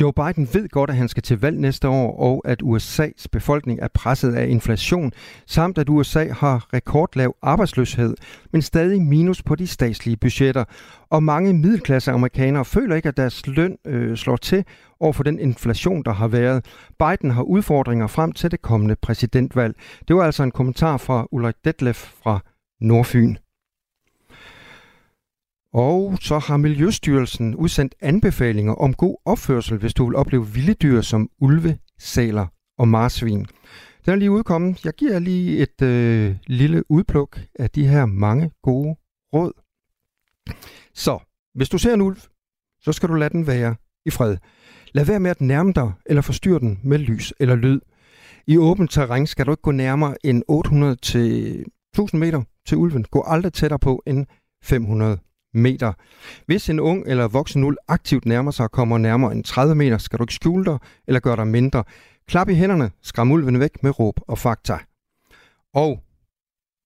Joe 0.00 0.12
Biden 0.12 0.48
ved 0.52 0.68
godt, 0.68 0.90
at 0.90 0.96
han 0.96 1.08
skal 1.08 1.22
til 1.22 1.40
valg 1.40 1.60
næste 1.60 1.88
år, 1.88 2.16
og 2.18 2.42
at 2.44 2.62
USA's 2.62 3.26
befolkning 3.32 3.80
er 3.82 3.88
presset 3.94 4.34
af 4.34 4.48
inflation, 4.48 5.12
samt 5.46 5.78
at 5.78 5.88
USA 5.88 6.28
har 6.32 6.66
rekordlav 6.74 7.36
arbejdsløshed, 7.42 8.14
men 8.52 8.62
stadig 8.62 9.02
minus 9.02 9.42
på 9.42 9.54
de 9.54 9.66
statslige 9.66 10.16
budgetter. 10.16 10.64
Og 11.10 11.22
mange 11.22 11.54
middelklasse 11.54 12.12
amerikanere 12.12 12.64
føler 12.64 12.96
ikke, 12.96 13.08
at 13.08 13.16
deres 13.16 13.46
løn 13.46 13.76
øh, 13.86 14.16
slår 14.16 14.36
til 14.36 14.64
over 15.00 15.12
for 15.12 15.22
den 15.22 15.38
inflation, 15.38 16.02
der 16.02 16.12
har 16.12 16.28
været. 16.28 16.64
Biden 16.98 17.30
har 17.30 17.42
udfordringer 17.42 18.06
frem 18.06 18.32
til 18.32 18.50
det 18.50 18.62
kommende 18.62 18.96
præsidentvalg. 19.02 19.74
Det 20.08 20.16
var 20.16 20.24
altså 20.24 20.42
en 20.42 20.50
kommentar 20.50 20.96
fra 20.96 21.26
Ulrik 21.32 21.54
Detlef 21.64 22.12
fra 22.22 22.40
Nordfyn. 22.80 23.36
Og 25.76 26.18
så 26.20 26.38
har 26.38 26.56
Miljøstyrelsen 26.56 27.54
udsendt 27.54 27.94
anbefalinger 28.00 28.72
om 28.74 28.94
god 28.94 29.16
opførsel, 29.24 29.78
hvis 29.78 29.94
du 29.94 30.06
vil 30.06 30.16
opleve 30.16 30.46
vilde 30.48 30.74
dyr 30.74 31.00
som 31.00 31.30
ulve, 31.40 31.78
sæler 31.98 32.46
og 32.78 32.88
marsvin. 32.88 33.46
Den 34.04 34.12
er 34.12 34.16
lige 34.16 34.30
udkommet. 34.30 34.84
Jeg 34.84 34.92
giver 34.92 35.18
lige 35.18 35.58
et 35.58 35.82
øh, 35.82 36.36
lille 36.46 36.90
udpluk 36.90 37.40
af 37.58 37.70
de 37.70 37.86
her 37.86 38.06
mange 38.06 38.50
gode 38.62 38.96
råd. 39.34 39.52
Så, 40.94 41.18
hvis 41.54 41.68
du 41.68 41.78
ser 41.78 41.94
en 41.94 42.00
ulv, 42.00 42.18
så 42.80 42.92
skal 42.92 43.08
du 43.08 43.14
lade 43.14 43.30
den 43.30 43.46
være 43.46 43.76
i 44.06 44.10
fred. 44.10 44.36
Lad 44.92 45.04
være 45.04 45.20
med 45.20 45.30
at 45.30 45.40
nærme 45.40 45.72
dig 45.72 45.92
eller 46.06 46.22
forstyrre 46.22 46.58
den 46.58 46.80
med 46.84 46.98
lys 46.98 47.34
eller 47.40 47.54
lyd. 47.54 47.80
I 48.46 48.56
åbent 48.56 48.90
terræn 48.90 49.26
skal 49.26 49.46
du 49.46 49.50
ikke 49.50 49.62
gå 49.62 49.70
nærmere 49.70 50.16
end 50.24 50.42
800 50.48 50.96
til 50.96 51.58
1000 51.94 52.18
meter 52.18 52.42
til 52.66 52.78
ulven. 52.78 53.04
Gå 53.04 53.24
aldrig 53.26 53.52
tættere 53.52 53.78
på 53.78 54.02
end 54.06 54.26
500 54.62 55.18
meter. 55.56 55.92
Hvis 56.46 56.70
en 56.70 56.80
ung 56.80 57.04
eller 57.06 57.28
voksen 57.28 57.64
uld 57.64 57.76
aktivt 57.88 58.26
nærmer 58.26 58.50
sig 58.50 58.64
og 58.64 58.70
kommer 58.70 58.98
nærmere 58.98 59.32
end 59.32 59.44
30 59.44 59.74
meter, 59.74 59.98
skal 59.98 60.18
du 60.18 60.24
ikke 60.24 60.34
skjule 60.34 60.64
dig 60.64 60.78
eller 61.06 61.20
gøre 61.20 61.36
dig 61.36 61.46
mindre. 61.46 61.84
Klap 62.28 62.48
i 62.48 62.54
hænderne, 62.54 62.90
skram 63.02 63.30
ulven 63.30 63.60
væk 63.60 63.82
med 63.82 63.98
råb 63.98 64.20
og 64.28 64.38
fakta. 64.38 64.78
Og 65.74 66.02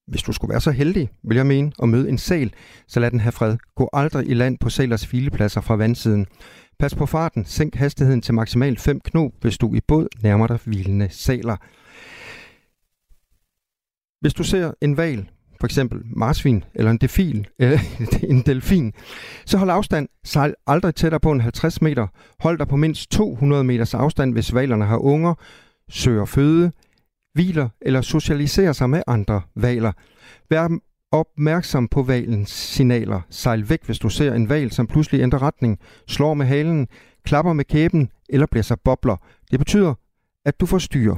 hvis 0.07 0.23
du 0.23 0.33
skulle 0.33 0.50
være 0.50 0.61
så 0.61 0.71
heldig, 0.71 1.11
vil 1.23 1.37
jeg 1.37 1.47
mene, 1.47 1.73
at 1.83 1.89
møde 1.89 2.09
en 2.09 2.19
sal, 2.19 2.53
så 2.87 3.00
lad 3.00 3.11
den 3.11 3.21
have 3.21 3.33
fred. 3.33 3.57
Gå 3.75 3.91
aldrig 3.93 4.29
i 4.29 4.35
land 4.35 4.59
på 4.59 4.71
salers 4.71 5.06
filepladser 5.06 5.61
fra 5.61 5.76
vandsiden. 5.76 6.26
Pas 6.78 6.95
på 6.95 7.06
farten, 7.06 7.45
sænk 7.45 7.75
hastigheden 7.75 8.23
til 8.23 8.35
maksimalt 8.35 8.80
5 8.80 9.00
knop, 9.00 9.33
hvis 9.41 9.59
du 9.59 9.75
i 9.75 9.80
båd 9.89 10.06
nærmer 10.23 10.47
dig 10.47 10.59
hvilende 10.65 11.09
saler. 11.11 11.56
Hvis 14.21 14.35
du 14.35 14.45
ser 14.45 14.73
en 14.80 14.97
val, 14.97 15.30
for 15.60 15.66
eksempel 15.66 16.00
marsvin 16.04 16.64
eller 16.75 16.90
en 16.90 16.96
delfin, 16.96 17.46
øh, 17.58 17.80
en 18.32 18.42
delfin, 18.46 18.92
så 19.46 19.58
hold 19.58 19.70
afstand. 19.70 20.08
Sejl 20.25 20.54
aldrig 20.66 20.94
tættere 20.94 21.20
på 21.20 21.32
en 21.32 21.40
50 21.40 21.82
meter. 21.82 22.06
Hold 22.40 22.58
dig 22.58 22.68
på 22.68 22.76
mindst 22.76 23.10
200 23.10 23.64
meters 23.64 23.94
afstand, 23.94 24.32
hvis 24.32 24.54
valerne 24.54 24.84
har 24.84 24.99
unger, 24.99 25.34
søger 25.88 26.25
føde, 26.25 26.73
hviler 27.34 27.68
eller 27.80 28.00
socialiserer 28.00 28.73
sig 28.73 28.90
med 28.90 29.02
andre 29.06 29.42
valer. 29.54 29.92
Vær 30.50 30.68
opmærksom 31.12 31.88
på 31.88 32.02
valens 32.02 32.50
signaler. 32.50 33.20
Sejl 33.30 33.68
væk, 33.68 33.84
hvis 33.86 33.99
du 33.99 34.08
ser 34.08 34.34
en 34.34 34.49
val, 34.49 34.70
som 34.70 34.86
pludselig 34.86 35.20
ændrer 35.20 35.42
retning, 35.42 35.78
slår 36.06 36.34
med 36.34 36.46
halen, 36.46 36.88
klapper 37.25 37.52
med 37.52 37.64
kæben 37.64 38.10
eller 38.28 38.46
blæser 38.46 38.76
bobler. 38.84 39.16
Det 39.50 39.58
betyder, 39.58 39.94
at 40.44 40.60
du 40.60 40.66
forstyrrer. 40.66 41.16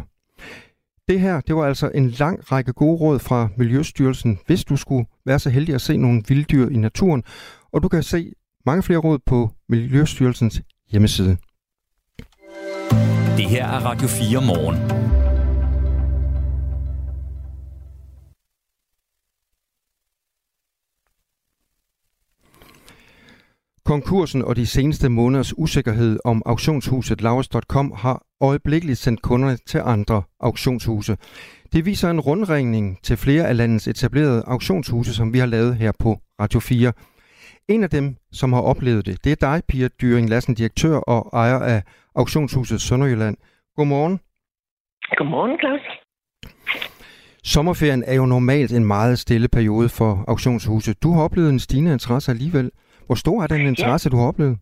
Det 1.08 1.20
her, 1.20 1.40
det 1.40 1.56
var 1.56 1.66
altså 1.66 1.90
en 1.94 2.10
lang 2.10 2.52
række 2.52 2.72
gode 2.72 3.00
råd 3.00 3.18
fra 3.18 3.48
Miljøstyrelsen, 3.56 4.38
hvis 4.46 4.64
du 4.64 4.76
skulle 4.76 5.06
være 5.26 5.38
så 5.38 5.50
heldig 5.50 5.74
at 5.74 5.80
se 5.80 5.96
nogle 5.96 6.22
vilddyr 6.28 6.68
i 6.68 6.76
naturen. 6.76 7.22
Og 7.72 7.82
du 7.82 7.88
kan 7.88 8.02
se 8.02 8.32
mange 8.66 8.82
flere 8.82 8.98
råd 8.98 9.18
på 9.26 9.50
Miljøstyrelsens 9.68 10.62
hjemmeside. 10.90 11.36
Det 13.36 13.44
her 13.44 13.66
er 13.66 13.80
Radio 13.80 14.08
4 14.08 14.40
morgen. 14.40 15.21
Konkursen 23.84 24.44
og 24.44 24.56
de 24.56 24.66
seneste 24.66 25.08
måneders 25.08 25.58
usikkerhed 25.58 26.18
om 26.24 26.42
auktionshuset 26.46 27.22
Laurits.com 27.22 27.92
har 27.96 28.22
øjeblikkeligt 28.40 28.98
sendt 28.98 29.22
kunderne 29.22 29.56
til 29.56 29.80
andre 29.84 30.22
auktionshuse. 30.40 31.16
Det 31.72 31.86
viser 31.86 32.10
en 32.10 32.20
rundringning 32.20 33.02
til 33.02 33.16
flere 33.16 33.48
af 33.48 33.56
landets 33.56 33.88
etablerede 33.88 34.42
auktionshuse, 34.46 35.14
som 35.14 35.32
vi 35.32 35.38
har 35.38 35.46
lavet 35.46 35.76
her 35.76 35.92
på 35.98 36.18
Radio 36.40 36.60
4. 36.60 36.92
En 37.68 37.82
af 37.82 37.90
dem, 37.90 38.16
som 38.32 38.52
har 38.52 38.60
oplevet 38.60 39.06
det, 39.06 39.24
det 39.24 39.32
er 39.32 39.36
dig, 39.50 39.62
Pia 39.68 39.88
Dyring 40.00 40.28
Lassen, 40.28 40.54
direktør 40.54 40.96
og 40.96 41.30
ejer 41.32 41.58
af 41.58 41.82
auktionshuset 42.14 42.80
Sønderjylland. 42.80 43.36
Godmorgen. 43.76 44.20
Godmorgen, 45.16 45.58
Claus. 45.60 45.80
Sommerferien 47.44 48.04
er 48.06 48.14
jo 48.14 48.26
normalt 48.26 48.72
en 48.72 48.84
meget 48.84 49.18
stille 49.18 49.48
periode 49.48 49.88
for 49.88 50.24
auktionshuse. 50.28 50.94
Du 50.94 51.12
har 51.12 51.22
oplevet 51.22 51.50
en 51.50 51.58
stigende 51.58 51.92
interesse 51.92 52.30
alligevel. 52.30 52.70
Hvor 53.06 53.14
stor 53.24 53.42
er 53.42 53.46
den 53.46 53.66
interesse, 53.66 54.06
ja. 54.06 54.10
du 54.12 54.16
har 54.20 54.28
oplevet? 54.28 54.56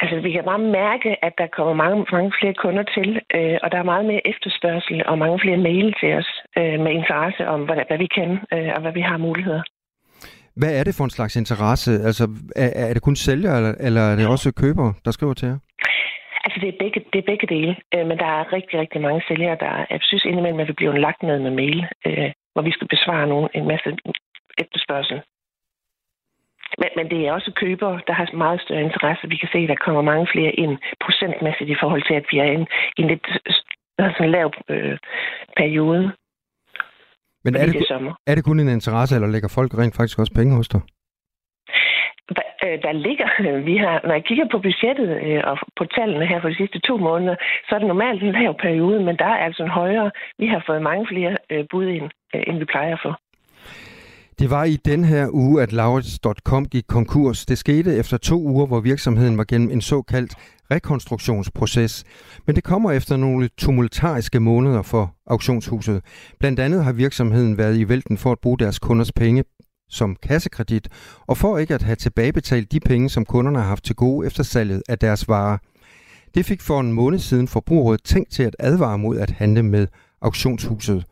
Altså, 0.00 0.16
vi 0.26 0.30
kan 0.32 0.44
bare 0.44 0.64
mærke, 0.82 1.10
at 1.26 1.34
der 1.38 1.46
kommer 1.56 1.74
mange, 1.84 2.06
mange 2.12 2.32
flere 2.40 2.54
kunder 2.64 2.84
til, 2.96 3.08
øh, 3.36 3.56
og 3.62 3.68
der 3.72 3.78
er 3.78 3.90
meget 3.92 4.04
mere 4.10 4.26
efterspørgsel 4.32 5.06
og 5.06 5.18
mange 5.18 5.38
flere 5.44 5.56
mail 5.68 5.94
til 6.00 6.10
os 6.20 6.30
øh, 6.58 6.76
med 6.84 6.92
interesse 6.92 7.42
om, 7.54 7.60
hvad, 7.66 7.76
hvad 7.88 7.98
vi 7.98 8.08
kan 8.18 8.30
øh, 8.54 8.70
og 8.74 8.80
hvad 8.82 8.92
vi 8.92 9.00
har 9.00 9.16
muligheder. 9.16 9.62
Hvad 10.60 10.72
er 10.78 10.84
det 10.84 10.94
for 10.94 11.04
en 11.04 11.16
slags 11.18 11.36
interesse? 11.36 11.90
Altså, 12.08 12.24
er, 12.56 12.70
er 12.88 12.92
det 12.94 13.02
kun 13.02 13.16
sælgere, 13.16 13.56
eller, 13.56 13.74
eller 13.86 14.00
er 14.00 14.16
det 14.16 14.28
også 14.28 14.52
købere, 14.52 14.94
der 15.04 15.10
skriver 15.10 15.34
til 15.34 15.48
jer? 15.48 15.58
Altså, 16.44 16.58
det 16.62 16.68
er 16.68 16.78
begge, 16.84 17.00
det 17.12 17.18
er 17.18 17.30
begge 17.32 17.46
dele, 17.54 17.76
øh, 17.94 18.06
men 18.08 18.18
der 18.18 18.30
er 18.38 18.52
rigtig, 18.52 18.78
rigtig 18.82 19.00
mange 19.00 19.22
sælgere, 19.28 19.56
der 19.64 19.86
jeg 19.90 20.00
synes 20.02 20.24
indimellem, 20.24 20.60
at 20.60 20.68
vi 20.68 20.72
bliver 20.72 20.96
lagt 21.06 21.22
ned 21.22 21.38
med 21.38 21.50
mail, 21.50 21.78
øh, 22.06 22.30
hvor 22.52 22.62
vi 22.62 22.72
skal 22.76 22.88
besvare 22.94 23.26
nogen, 23.26 23.48
en 23.54 23.66
masse 23.72 23.88
efterspørgsel. 24.62 25.20
Men, 26.80 26.88
men 26.96 27.06
det 27.10 27.18
er 27.26 27.32
også 27.32 27.52
købere, 27.62 28.00
der 28.06 28.12
har 28.12 28.36
meget 28.36 28.60
større 28.60 28.82
interesse. 28.82 29.28
Vi 29.28 29.36
kan 29.36 29.48
se, 29.52 29.58
at 29.58 29.68
der 29.68 29.84
kommer 29.84 30.02
mange 30.02 30.26
flere 30.32 30.52
ind 30.52 30.74
procentmæssigt 31.04 31.70
i 31.70 31.76
forhold 31.80 32.02
til, 32.08 32.14
at 32.14 32.26
vi 32.30 32.38
er 32.38 32.48
i 32.52 32.54
en, 32.60 32.66
en 32.98 33.06
lidt 33.12 33.26
sådan 33.98 34.30
lav 34.30 34.52
øh, 34.68 34.98
periode. 35.56 36.12
Men 37.44 37.56
er 37.56 37.66
det, 37.66 37.74
det 37.74 38.14
er 38.26 38.34
det 38.34 38.44
kun 38.44 38.60
en 38.60 38.68
interesse, 38.68 39.14
eller 39.14 39.28
lægger 39.28 39.48
folk 39.48 39.70
rent 39.78 39.96
faktisk 39.96 40.18
også 40.18 40.32
penge 40.34 40.56
hos 40.56 40.68
dig? 40.68 40.80
Øh, 42.64 42.82
der 42.82 42.92
ligger, 42.92 43.28
vi 43.70 43.76
har, 43.76 44.00
når 44.06 44.14
jeg 44.14 44.24
kigger 44.24 44.46
på 44.52 44.58
budgettet 44.58 45.08
øh, 45.26 45.42
og 45.44 45.58
på 45.76 45.84
tallene 45.84 46.26
her 46.26 46.40
for 46.40 46.48
de 46.48 46.56
sidste 46.56 46.78
to 46.78 46.96
måneder, 46.96 47.36
så 47.68 47.74
er 47.74 47.78
det 47.78 47.88
normalt 47.88 48.22
en 48.22 48.32
lav 48.32 48.54
periode, 48.58 49.00
men 49.00 49.16
der 49.16 49.24
er 49.24 49.44
altså 49.46 49.62
en 49.62 49.76
højere. 49.80 50.10
Vi 50.38 50.46
har 50.46 50.62
fået 50.66 50.82
mange 50.82 51.06
flere 51.06 51.36
øh, 51.50 51.64
bud 51.70 51.86
ind, 51.86 52.10
end 52.46 52.58
vi 52.58 52.64
plejer 52.64 52.92
at 52.92 53.00
få. 53.02 53.12
Det 54.38 54.50
var 54.50 54.64
i 54.64 54.76
den 54.76 55.04
her 55.04 55.28
uge, 55.32 55.62
at 55.62 55.72
Laurits.com 55.72 56.66
gik 56.66 56.84
konkurs. 56.88 57.46
Det 57.46 57.58
skete 57.58 57.96
efter 57.96 58.16
to 58.16 58.42
uger, 58.42 58.66
hvor 58.66 58.80
virksomheden 58.80 59.38
var 59.38 59.44
gennem 59.44 59.70
en 59.70 59.80
såkaldt 59.80 60.34
rekonstruktionsproces. 60.70 62.04
Men 62.46 62.56
det 62.56 62.64
kommer 62.64 62.92
efter 62.92 63.16
nogle 63.16 63.48
tumultariske 63.58 64.40
måneder 64.40 64.82
for 64.82 65.14
auktionshuset. 65.26 66.02
Blandt 66.40 66.60
andet 66.60 66.84
har 66.84 66.92
virksomheden 66.92 67.58
været 67.58 67.78
i 67.78 67.88
vælten 67.88 68.18
for 68.18 68.32
at 68.32 68.38
bruge 68.38 68.58
deres 68.58 68.78
kunders 68.78 69.12
penge 69.12 69.44
som 69.88 70.16
kassekredit, 70.22 70.88
og 71.26 71.36
for 71.36 71.58
ikke 71.58 71.74
at 71.74 71.82
have 71.82 71.96
tilbagebetalt 71.96 72.72
de 72.72 72.80
penge, 72.80 73.08
som 73.08 73.24
kunderne 73.24 73.58
har 73.58 73.66
haft 73.66 73.84
til 73.84 73.96
gode 73.96 74.26
efter 74.26 74.42
salget 74.42 74.82
af 74.88 74.98
deres 74.98 75.28
varer. 75.28 75.58
Det 76.34 76.46
fik 76.46 76.60
for 76.60 76.80
en 76.80 76.92
måned 76.92 77.18
siden 77.18 77.48
forbrugerrådet 77.48 78.04
tænkt 78.04 78.32
til 78.32 78.42
at 78.42 78.56
advare 78.58 78.98
mod 78.98 79.18
at 79.18 79.30
handle 79.30 79.62
med 79.62 79.86
auktionshuset. 80.22 81.04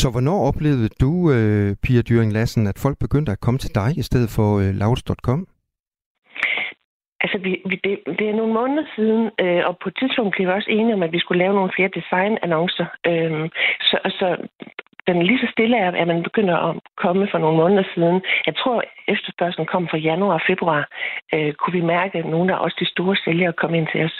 Så 0.00 0.06
hvornår 0.10 0.38
oplevede 0.48 0.88
du, 1.02 1.12
øh, 1.34 1.76
Pia 1.82 2.02
Dyring 2.08 2.32
Lassen, 2.32 2.66
at 2.66 2.78
folk 2.84 2.96
begyndte 3.04 3.32
at 3.32 3.40
komme 3.40 3.58
til 3.58 3.74
dig 3.74 3.88
i 3.98 4.02
stedet 4.02 4.30
for 4.36 4.48
øh, 4.62 4.70
Louds.com? 4.80 5.40
Altså, 7.24 7.38
vi, 7.38 7.52
vi, 7.70 7.76
det, 7.84 7.94
det 8.18 8.26
er 8.28 8.36
nogle 8.40 8.54
måneder 8.60 8.84
siden, 8.96 9.22
øh, 9.42 9.62
og 9.68 9.78
på 9.82 9.88
et 9.88 9.96
tidspunkt 10.00 10.34
blev 10.34 10.48
vi 10.48 10.52
også 10.52 10.70
enige 10.70 10.94
om, 10.94 11.02
at 11.02 11.12
vi 11.12 11.18
skulle 11.18 11.42
lave 11.44 11.54
nogle 11.54 11.72
flere 11.76 11.90
designannoncer. 11.98 12.86
Øh, 13.10 13.50
så, 13.88 13.96
så 14.18 14.28
den 15.06 15.22
lige 15.22 15.38
så 15.38 15.48
stille 15.52 15.76
er, 15.76 15.90
at 16.02 16.08
man 16.08 16.22
begynder 16.22 16.56
at 16.68 16.72
komme 16.96 17.28
for 17.30 17.38
nogle 17.38 17.56
måneder 17.56 17.84
siden. 17.94 18.22
Jeg 18.46 18.56
tror, 18.56 18.84
efterspørgselen 19.08 19.66
kom 19.66 19.88
fra 19.88 20.04
januar 20.08 20.34
og 20.34 20.46
februar. 20.50 20.82
Øh, 21.34 21.52
kunne 21.54 21.76
vi 21.78 21.90
mærke, 21.96 22.18
at 22.18 22.26
nogle 22.34 22.54
af 22.54 22.58
os 22.64 22.74
de 22.74 22.86
store 22.94 23.16
sælgere 23.16 23.52
kom 23.52 23.74
ind 23.74 23.88
til 23.92 24.04
os. 24.04 24.16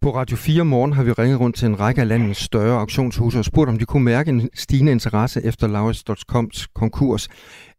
På 0.00 0.14
Radio 0.14 0.36
4 0.36 0.64
morgen 0.64 0.92
har 0.92 1.02
vi 1.02 1.12
ringet 1.12 1.40
rundt 1.40 1.56
til 1.56 1.66
en 1.66 1.80
række 1.80 2.00
af 2.00 2.08
landets 2.08 2.40
større 2.40 2.80
auktionshuse 2.80 3.38
og 3.38 3.44
spurgt, 3.44 3.70
om 3.70 3.78
de 3.78 3.84
kunne 3.84 4.04
mærke 4.04 4.28
en 4.28 4.50
stigende 4.54 4.92
interesse 4.92 5.44
efter 5.44 5.66
Laurits.coms 5.66 6.66
konkurs. 6.66 7.28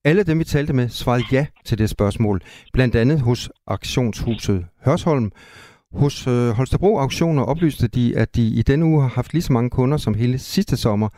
Alle 0.03 0.23
dem, 0.23 0.39
vi 0.39 0.43
talte 0.43 0.73
med, 0.73 0.89
svarede 0.89 1.23
ja 1.32 1.45
til 1.65 1.77
det 1.77 1.89
spørgsmål. 1.89 2.41
Blandt 2.73 2.95
andet 2.95 3.19
hos 3.19 3.49
auktionshuset 3.67 4.65
Hørsholm. 4.86 5.32
Hos 5.93 6.27
øh, 6.27 6.49
Holstebro 6.49 6.97
Auktioner 6.97 7.43
oplyste 7.43 7.88
de, 7.88 8.17
at 8.17 8.36
de 8.36 8.47
i 8.47 8.62
denne 8.62 8.86
uge 8.86 9.01
har 9.01 9.10
haft 9.10 9.34
lige 9.34 9.43
så 9.43 9.53
mange 9.53 9.69
kunder 9.69 9.97
som 9.97 10.13
hele 10.13 10.39
sidste 10.39 10.77
sommer. 10.77 11.10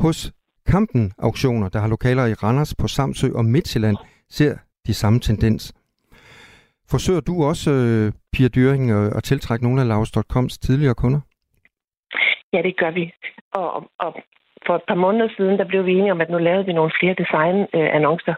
Hos 0.00 0.32
Kampen 0.66 1.12
Auktioner, 1.18 1.68
der 1.68 1.80
har 1.80 1.88
lokaler 1.88 2.26
i 2.26 2.34
Randers 2.34 2.74
på 2.74 2.88
Samsø 2.88 3.30
og 3.34 3.44
Midtjylland, 3.44 3.96
ser 4.30 4.56
de 4.86 4.94
samme 4.94 5.20
tendens. 5.20 5.72
Forsøger 6.90 7.20
du 7.20 7.34
også, 7.50 7.70
øh, 7.70 8.12
Pia 8.32 8.48
Dyring, 8.48 8.90
øh, 8.90 9.16
at 9.16 9.22
tiltrække 9.24 9.64
nogle 9.64 9.80
af 9.80 9.88
Laus.coms 9.88 10.58
tidligere 10.58 10.94
kunder? 10.94 11.20
Ja, 12.52 12.62
det 12.62 12.76
gør 12.76 12.90
vi. 12.90 13.12
Og, 13.52 13.90
og 13.98 14.10
for 14.66 14.74
et 14.76 14.86
par 14.88 15.00
måneder 15.04 15.28
siden, 15.36 15.58
der 15.58 15.66
blev 15.72 15.86
vi 15.86 15.92
enige 15.92 16.12
om, 16.12 16.20
at 16.20 16.30
nu 16.30 16.38
lavede 16.38 16.66
vi 16.66 16.72
nogle 16.72 16.92
flere 17.00 17.14
designannoncer. 17.22 18.34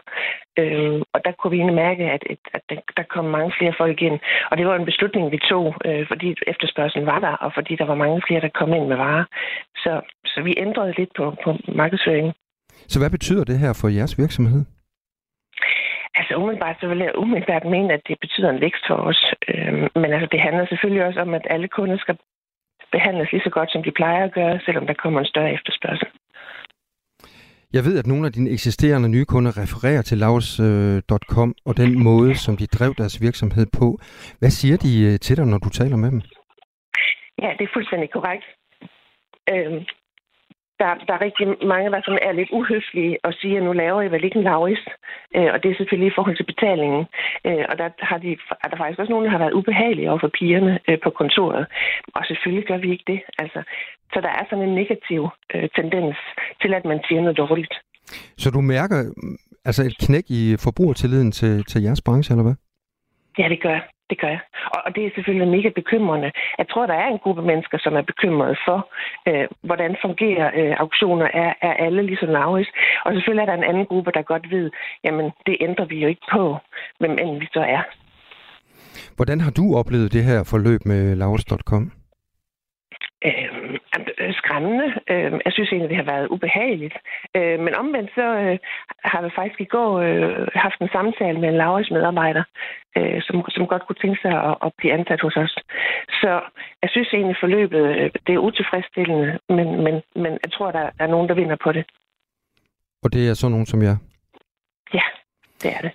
Øh, 0.59 1.01
og 1.13 1.19
der 1.25 1.31
kunne 1.31 1.51
vi 1.51 1.57
egentlig 1.57 1.81
mærke, 1.85 2.03
at, 2.15 2.23
at 2.53 2.63
der 2.97 3.05
kom 3.13 3.25
mange 3.25 3.51
flere 3.57 3.73
folk 3.77 4.01
ind. 4.01 4.17
Og 4.51 4.57
det 4.57 4.65
var 4.67 4.75
en 4.75 4.89
beslutning, 4.91 5.31
vi 5.31 5.39
tog, 5.51 5.65
øh, 5.87 6.07
fordi 6.07 6.27
efterspørgselen 6.47 7.05
var 7.05 7.19
der, 7.19 7.33
og 7.45 7.51
fordi 7.57 7.75
der 7.75 7.85
var 7.85 7.95
mange 8.03 8.21
flere, 8.27 8.41
der 8.41 8.57
kom 8.59 8.73
ind 8.73 8.87
med 8.87 8.97
varer. 8.97 9.25
Så, 9.83 10.01
så 10.25 10.41
vi 10.41 10.53
ændrede 10.57 10.93
lidt 10.97 11.11
på, 11.17 11.35
på 11.43 11.49
markedsføringen. 11.81 12.33
Så 12.87 12.99
hvad 12.99 13.09
betyder 13.09 13.43
det 13.43 13.59
her 13.59 13.73
for 13.81 13.87
jeres 13.87 14.17
virksomhed? 14.17 14.61
Altså 16.15 16.33
umiddelbart 16.35 16.77
så 16.79 16.87
vil 16.87 16.97
jeg 16.97 17.17
umiddelbart 17.17 17.65
mene, 17.65 17.93
at 17.93 18.03
det 18.07 18.17
betyder 18.21 18.49
en 18.49 18.61
vækst 18.61 18.83
for 18.87 18.95
os. 19.09 19.21
Øhm, 19.47 19.87
men 20.01 20.09
altså, 20.13 20.27
det 20.31 20.39
handler 20.39 20.65
selvfølgelig 20.65 21.05
også 21.05 21.19
om, 21.21 21.33
at 21.33 21.47
alle 21.49 21.67
kunder 21.67 21.97
skal 21.97 22.17
behandles 22.91 23.31
lige 23.31 23.43
så 23.43 23.49
godt, 23.49 23.71
som 23.71 23.83
de 23.83 23.91
plejer 23.91 24.23
at 24.25 24.33
gøre, 24.33 24.59
selvom 24.65 24.85
der 24.87 24.93
kommer 24.93 25.19
en 25.19 25.31
større 25.33 25.53
efterspørgsel. 25.53 26.07
Jeg 27.73 27.83
ved, 27.85 27.99
at 27.99 28.07
nogle 28.07 28.25
af 28.27 28.33
dine 28.33 28.49
eksisterende 28.49 29.09
nye 29.09 29.25
kunder 29.25 29.51
refererer 29.61 30.01
til 30.01 30.17
Laus.com 30.17 31.49
øh, 31.49 31.55
og 31.65 31.77
den 31.77 32.03
måde, 32.03 32.35
som 32.35 32.57
de 32.57 32.67
drev 32.67 32.91
deres 32.97 33.21
virksomhed 33.21 33.65
på. 33.79 33.87
Hvad 34.39 34.49
siger 34.59 34.77
de 34.85 34.91
øh, 35.07 35.19
til 35.19 35.37
dig, 35.37 35.45
når 35.45 35.57
du 35.57 35.69
taler 35.69 35.97
med 36.03 36.11
dem? 36.11 36.21
Ja, 37.43 37.49
det 37.57 37.63
er 37.65 37.73
fuldstændig 37.73 38.09
korrekt. 38.11 38.45
Øhm, 39.53 39.81
der, 40.79 40.91
der 41.07 41.13
er 41.15 41.25
rigtig 41.27 41.45
mange, 41.73 41.91
der 41.91 42.01
sådan 42.01 42.25
er 42.27 42.31
lidt 42.31 42.51
uhøflige 42.57 43.17
og 43.25 43.33
siger, 43.33 43.57
at 43.57 43.63
nu 43.63 43.73
laver 43.73 44.01
I 44.01 44.11
vel 44.11 44.23
ikke 44.23 44.39
en 44.39 44.47
lavris. 44.49 44.83
Øh, 45.35 45.49
og 45.53 45.57
det 45.63 45.71
er 45.71 45.75
selvfølgelig 45.77 46.09
i 46.11 46.15
forhold 46.17 46.35
til 46.37 46.51
betalingen. 46.51 47.03
Øh, 47.47 47.65
og 47.69 47.75
der, 47.81 47.89
har 48.09 48.17
de, 48.17 48.31
er 48.63 48.67
der 48.69 48.77
faktisk 48.77 48.99
også 48.99 49.13
nogen, 49.13 49.25
der 49.25 49.31
har 49.35 49.43
været 49.43 49.57
ubehagelige 49.59 50.09
over 50.09 50.19
for 50.19 50.31
pigerne 50.39 50.73
øh, 50.87 50.97
på 51.03 51.09
kontoret. 51.09 51.63
Og 52.15 52.21
selvfølgelig 52.25 52.67
gør 52.67 52.77
vi 52.77 52.91
ikke 52.91 53.07
det. 53.07 53.21
Altså, 53.37 53.59
så 54.13 54.17
der 54.25 54.31
er 54.39 54.43
sådan 54.49 54.67
en 54.67 54.75
negativ 54.81 55.21
øh, 55.53 55.69
tendens 55.79 56.15
til, 56.61 56.73
at 56.73 56.85
man 56.85 56.99
siger 57.07 57.21
noget 57.21 57.37
dårligt. 57.37 57.73
Så 58.37 58.49
du 58.51 58.61
mærker 58.61 58.97
altså 59.65 59.81
et 59.83 59.97
knæk 60.05 60.25
i 60.29 60.55
forbrugertilliden 60.65 61.31
til, 61.31 61.65
til 61.65 61.81
jeres 61.81 62.01
branche, 62.01 62.33
eller 62.33 62.43
hvad? 62.43 62.55
Ja, 63.37 63.49
det 63.49 63.61
gør 63.61 63.92
det 64.09 64.17
gør 64.21 64.27
jeg. 64.27 64.41
Og, 64.73 64.79
og 64.85 64.95
det 64.95 65.05
er 65.05 65.11
selvfølgelig 65.15 65.47
mega 65.47 65.69
bekymrende. 65.69 66.31
Jeg 66.57 66.67
tror, 66.71 66.85
der 66.85 66.93
er 66.93 67.07
en 67.07 67.23
gruppe 67.23 67.41
mennesker, 67.41 67.77
som 67.85 67.93
er 67.95 68.01
bekymrede 68.11 68.55
for, 68.67 68.79
øh, 69.29 69.47
hvordan 69.63 69.91
fungerer 70.05 70.47
øh, 70.59 70.73
auktioner. 70.83 71.27
Er, 71.33 71.53
er 71.61 71.73
alle 71.85 72.01
ligesom 72.03 72.29
Lauris? 72.29 72.69
Og 73.05 73.13
selvfølgelig 73.13 73.41
er 73.41 73.49
der 73.49 73.57
en 73.57 73.69
anden 73.71 73.85
gruppe, 73.85 74.11
der 74.11 74.21
godt 74.33 74.51
ved, 74.51 74.71
jamen 75.03 75.31
det 75.45 75.55
ændrer 75.61 75.85
vi 75.85 75.97
jo 76.03 76.07
ikke 76.07 76.27
på, 76.31 76.57
hvem 76.99 77.17
end 77.21 77.39
vi 77.39 77.47
så 77.53 77.63
er. 77.77 77.83
Hvordan 79.15 79.41
har 79.41 79.51
du 79.51 79.75
oplevet 79.75 80.13
det 80.13 80.23
her 80.23 80.43
forløb 80.43 80.81
med 80.85 81.15
Lauris.com? 81.15 82.02
Øhm, 83.27 83.77
øh, 84.21 84.33
skræmmende. 84.33 84.87
Øh, 85.11 85.31
jeg 85.45 85.53
synes 85.53 85.69
egentlig, 85.69 85.89
det 85.89 86.01
har 86.03 86.11
været 86.13 86.27
ubehageligt. 86.27 86.95
Øh, 87.37 87.59
men 87.59 87.73
omvendt 87.75 88.11
så 88.15 88.27
øh, 88.43 88.57
har 89.11 89.21
vi 89.21 89.29
faktisk 89.35 89.61
i 89.61 89.71
går 89.75 89.91
øh, 90.07 90.47
haft 90.65 90.79
en 90.81 90.89
samtale 90.95 91.39
med 91.39 91.49
en 91.49 91.57
Lauris 91.57 91.91
medarbejder, 91.91 92.43
øh, 92.97 93.21
som, 93.21 93.35
som 93.49 93.67
godt 93.67 93.85
kunne 93.85 94.01
tænke 94.03 94.19
sig 94.21 94.35
at, 94.49 94.55
at 94.65 94.71
blive 94.77 94.93
ansat 94.93 95.21
hos 95.21 95.35
os. 95.37 95.55
Så 96.21 96.31
jeg 96.81 96.89
synes 96.89 97.09
egentlig, 97.13 97.37
forløbet 97.39 97.83
øh, 97.95 98.09
det 98.27 98.33
er 98.33 98.45
utilfredsstillende, 98.47 99.39
men, 99.49 99.67
men, 99.85 99.95
men 100.15 100.31
jeg 100.43 100.51
tror, 100.51 100.71
der 100.71 100.89
er 100.99 101.07
nogen, 101.07 101.29
der 101.29 101.35
vinder 101.35 101.57
på 101.63 101.71
det. 101.71 101.85
Og 103.03 103.13
det 103.13 103.29
er 103.29 103.33
så 103.33 103.47
nogen 103.49 103.65
som 103.65 103.81
jeg? 103.81 103.97
Ja, 104.93 105.05
det 105.61 105.69
er 105.77 105.81
det. 105.81 105.91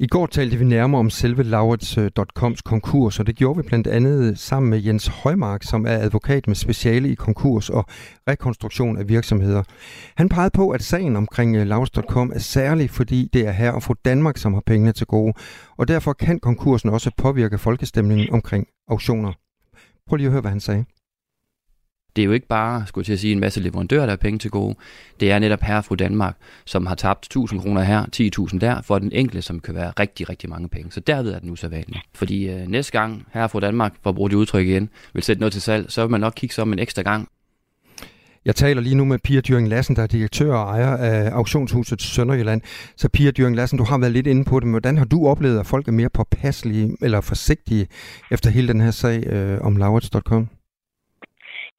I 0.00 0.06
går 0.06 0.26
talte 0.26 0.56
vi 0.56 0.64
nærmere 0.64 0.98
om 0.98 1.10
selve 1.10 1.42
Laurits.coms 1.42 2.58
øh, 2.58 2.62
konkurs, 2.64 3.20
og 3.20 3.26
det 3.26 3.36
gjorde 3.36 3.56
vi 3.56 3.62
blandt 3.62 3.86
andet 3.86 4.38
sammen 4.38 4.70
med 4.70 4.82
Jens 4.82 5.06
Højmark, 5.06 5.62
som 5.62 5.86
er 5.86 5.92
advokat 5.92 6.46
med 6.46 6.56
speciale 6.56 7.08
i 7.08 7.14
konkurs 7.14 7.70
og 7.70 7.84
rekonstruktion 8.28 8.98
af 8.98 9.08
virksomheder. 9.08 9.62
Han 10.16 10.28
pegede 10.28 10.50
på, 10.54 10.70
at 10.70 10.82
sagen 10.82 11.16
omkring 11.16 11.56
øh, 11.56 11.66
Laurits.com 11.66 12.32
er 12.34 12.38
særlig, 12.38 12.90
fordi 12.90 13.30
det 13.32 13.46
er 13.46 13.52
her 13.52 13.70
og 13.70 13.82
få 13.82 13.94
Danmark, 14.04 14.36
som 14.36 14.54
har 14.54 14.62
pengene 14.66 14.92
til 14.92 15.06
gode, 15.06 15.32
og 15.76 15.88
derfor 15.88 16.12
kan 16.12 16.40
konkursen 16.40 16.90
også 16.90 17.10
påvirke 17.16 17.58
folkestemningen 17.58 18.30
omkring 18.32 18.66
auktioner. 18.88 19.32
Prøv 20.08 20.16
lige 20.16 20.26
at 20.26 20.32
høre, 20.32 20.40
hvad 20.40 20.50
han 20.50 20.60
sagde 20.60 20.84
det 22.16 22.22
er 22.22 22.26
jo 22.26 22.32
ikke 22.32 22.46
bare, 22.46 22.86
skulle 22.86 23.02
jeg 23.02 23.06
til 23.06 23.12
at 23.12 23.18
sige, 23.20 23.32
en 23.32 23.40
masse 23.40 23.60
leverandører, 23.60 24.02
der 24.02 24.10
har 24.10 24.16
penge 24.16 24.38
til 24.38 24.50
gode. 24.50 24.74
Det 25.20 25.30
er 25.30 25.38
netop 25.38 25.62
herre 25.62 25.82
fru 25.82 25.94
Danmark, 25.94 26.36
som 26.64 26.86
har 26.86 26.94
tabt 26.94 27.24
1000 27.24 27.60
kroner 27.60 27.82
her, 27.82 28.04
10.000 28.52 28.58
der, 28.58 28.82
for 28.82 28.98
den 28.98 29.12
enkelte, 29.12 29.42
som 29.42 29.60
kan 29.60 29.74
være 29.74 29.92
rigtig, 30.00 30.28
rigtig 30.28 30.50
mange 30.50 30.68
penge. 30.68 30.92
Så 30.92 31.00
derved 31.00 31.32
er 31.32 31.38
den 31.38 31.50
usædvanlig. 31.50 32.00
Fordi 32.14 32.48
øh, 32.48 32.66
næste 32.66 32.92
gang 32.92 33.26
herre 33.32 33.48
fru 33.48 33.60
Danmark, 33.60 33.92
for 34.02 34.10
at 34.10 34.16
bruge 34.16 34.30
det 34.30 34.36
udtryk 34.36 34.66
igen, 34.66 34.88
vil 35.12 35.22
sætte 35.22 35.40
noget 35.40 35.52
til 35.52 35.62
salg, 35.62 35.92
så 35.92 36.00
vil 36.02 36.10
man 36.10 36.20
nok 36.20 36.32
kigge 36.36 36.54
sig 36.54 36.62
om 36.62 36.72
en 36.72 36.78
ekstra 36.78 37.02
gang. 37.02 37.28
Jeg 38.44 38.56
taler 38.56 38.82
lige 38.82 38.94
nu 38.94 39.04
med 39.04 39.18
Pia 39.18 39.40
Dyring 39.40 39.68
Lassen, 39.68 39.96
der 39.96 40.02
er 40.02 40.06
direktør 40.06 40.54
og 40.54 40.70
ejer 40.70 40.96
af 40.96 41.30
auktionshuset 41.30 42.02
Sønderjylland. 42.02 42.60
Så 42.96 43.08
Pia 43.08 43.30
Dyring 43.30 43.56
Lassen, 43.56 43.78
du 43.78 43.84
har 43.84 43.98
været 43.98 44.12
lidt 44.12 44.26
inde 44.26 44.44
på 44.44 44.60
det, 44.60 44.66
men 44.66 44.72
hvordan 44.72 44.98
har 44.98 45.04
du 45.04 45.26
oplevet, 45.26 45.60
at 45.60 45.66
folk 45.66 45.88
er 45.88 45.92
mere 45.92 46.08
påpasselige 46.08 46.96
eller 47.02 47.20
forsigtige 47.20 47.86
efter 48.30 48.50
hele 48.50 48.68
den 48.68 48.80
her 48.80 48.90
sag 48.90 49.26
øh, 49.26 49.60
om 49.60 49.76
Laurits.com? 49.76 50.48